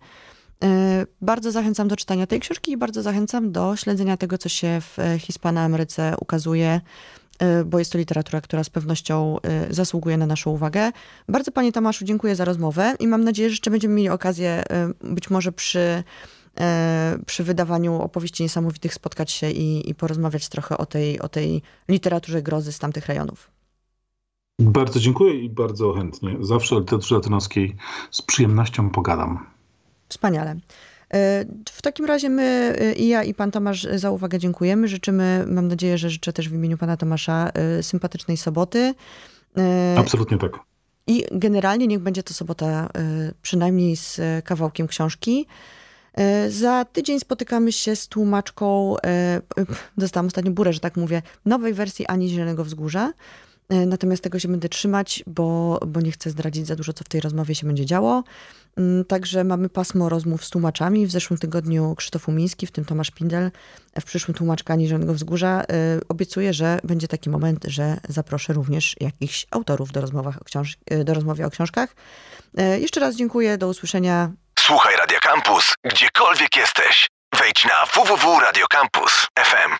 Bardzo 1.22 1.52
zachęcam 1.52 1.88
do 1.88 1.96
czytania 1.96 2.28
tej 2.28 2.40
książki 2.40 2.72
i 2.72 2.78
bardzo 2.78 3.02
zachęcam 3.02 3.52
do 3.52 3.76
śledzenia 3.76 4.18
tego, 4.18 4.38
co 4.38 4.50
się 4.50 4.82
w 4.82 4.98
Hiszpanoameryce 5.20 6.16
ukazuje. 6.20 6.82
Y, 7.42 7.66
bo 7.66 7.80
jest 7.80 7.92
to 7.92 7.98
literatura, 7.98 8.42
która 8.42 8.64
z 8.64 8.70
pewnością 8.70 9.38
y, 9.70 9.74
zasługuje 9.74 10.18
na 10.18 10.26
naszą 10.26 10.52
uwagę. 10.52 10.92
Bardzo 11.30 11.52
Panie 11.52 11.72
Tomaszu 11.72 12.06
dziękuję 12.06 12.36
za 12.36 12.46
rozmowę 12.46 12.96
i 13.00 13.08
mam 13.08 13.24
nadzieję, 13.24 13.50
że 13.50 13.54
jeszcze 13.54 13.72
będziemy 13.72 13.94
mieli 13.94 14.10
okazję 14.10 14.64
y, 15.04 15.14
być 15.14 15.30
może 15.30 15.52
przy, 15.52 16.04
przy 17.26 17.44
wydawaniu 17.44 18.02
opowieści 18.02 18.44
niesamowitych 18.44 18.94
spotkać 18.94 19.32
się 19.32 19.52
i, 19.52 19.90
i 19.90 19.96
porozmawiać 19.96 20.50
trochę 20.50 20.78
o 20.78 20.86
tej, 20.86 21.20
o 21.20 21.30
tej 21.30 21.62
literaturze 21.90 22.42
grozy 22.42 22.72
z 22.72 22.80
tamtych 22.80 23.08
rejonów. 23.08 23.52
Bardzo 24.60 25.00
dziękuję 25.00 25.34
i 25.34 25.50
bardzo 25.50 25.94
chętnie. 25.94 26.38
Zawsze 26.40 26.76
o 26.76 26.80
literaturze 26.80 27.16
latynoskiej 27.16 27.76
z 28.12 28.22
przyjemnością 28.22 28.90
pogadam. 28.90 29.46
Wspaniale. 30.10 30.56
W 31.72 31.82
takim 31.82 32.06
razie 32.06 32.30
my, 32.30 32.76
y, 32.82 32.94
i 32.94 33.08
ja, 33.08 33.24
i 33.24 33.34
pan 33.34 33.52
Tomasz 33.52 33.88
za 33.96 34.12
uwagę 34.12 34.40
dziękujemy. 34.40 34.88
Życzymy, 34.88 35.46
mam 35.48 35.68
nadzieję, 35.68 35.98
że 35.98 36.10
życzę 36.10 36.34
też 36.34 36.50
w 36.50 36.54
imieniu 36.54 36.78
pana 36.78 36.98
Tomasza 36.98 37.52
y, 37.80 37.84
sympatycznej 37.84 38.38
soboty. 38.38 38.94
Absolutnie 39.98 40.38
tak. 40.38 40.60
I 41.08 41.26
generalnie 41.32 41.88
niech 41.88 42.00
będzie 42.00 42.24
to 42.24 42.34
sobota 42.34 42.90
przynajmniej 43.42 43.96
z 43.96 44.22
kawałkiem 44.46 44.88
książki. 44.88 45.48
Za 46.50 46.86
tydzień 46.86 47.20
spotykamy 47.20 47.72
się 47.72 47.96
z 47.96 48.08
tłumaczką, 48.08 48.96
dostałam 49.98 50.28
ostatnio 50.28 50.52
burę, 50.52 50.74
że 50.74 50.80
tak 50.80 50.98
mówię, 50.98 51.22
nowej 51.46 51.74
wersji 51.74 52.08
Ani 52.08 52.30
Zielonego 52.30 52.64
Wzgórza. 52.64 53.14
Natomiast 53.70 54.24
tego 54.24 54.40
się 54.40 54.48
będę 54.48 54.70
trzymać, 54.70 55.24
bo, 55.28 55.80
bo 55.88 56.02
nie 56.02 56.12
chcę 56.12 56.30
zdradzić 56.30 56.68
za 56.68 56.76
dużo, 56.76 56.94
co 56.94 57.04
w 57.04 57.08
tej 57.08 57.22
rozmowie 57.22 57.56
się 57.56 57.68
będzie 57.68 57.86
działo. 57.86 58.24
Mm, 58.78 59.06
także 59.06 59.44
mamy 59.44 59.70
pasmo 59.70 60.10
rozmów 60.10 60.46
z 60.46 60.50
tłumaczami. 60.50 61.08
W 61.08 61.12
zeszłym 61.12 61.40
tygodniu 61.40 61.96
Krzysztof 61.96 62.28
Umiński, 62.30 62.68
w 62.68 62.72
tym 62.72 62.86
Tomasz 62.86 63.12
Pindel, 63.12 63.52
w 64.02 64.04
przyszłym 64.04 64.36
tłumaczka 64.36 64.76
Niżonego 64.76 65.14
Wzgórza. 65.14 65.64
Y, 65.64 66.08
obiecuję, 66.10 66.54
że 66.54 66.80
będzie 66.84 67.08
taki 67.08 67.30
moment, 67.30 67.66
że 67.68 67.98
zaproszę 68.10 68.54
również 68.54 68.96
jakichś 69.00 69.46
autorów 69.52 69.92
do, 69.92 70.00
o 70.02 70.44
książ- 70.46 71.04
do 71.04 71.14
rozmowy 71.14 71.46
o 71.46 71.50
książkach. 71.50 71.96
Jeszcze 72.80 73.00
raz 73.00 73.16
dziękuję, 73.16 73.58
do 73.58 73.68
usłyszenia. 73.68 74.32
Słuchaj 74.60 74.96
Radio 74.96 75.20
Campus, 75.20 75.74
gdziekolwiek 75.84 76.58
jesteś. 76.58 77.10
Wejdź 77.40 77.66
na 77.66 77.86
www.radiocampus.fm. 77.86 79.78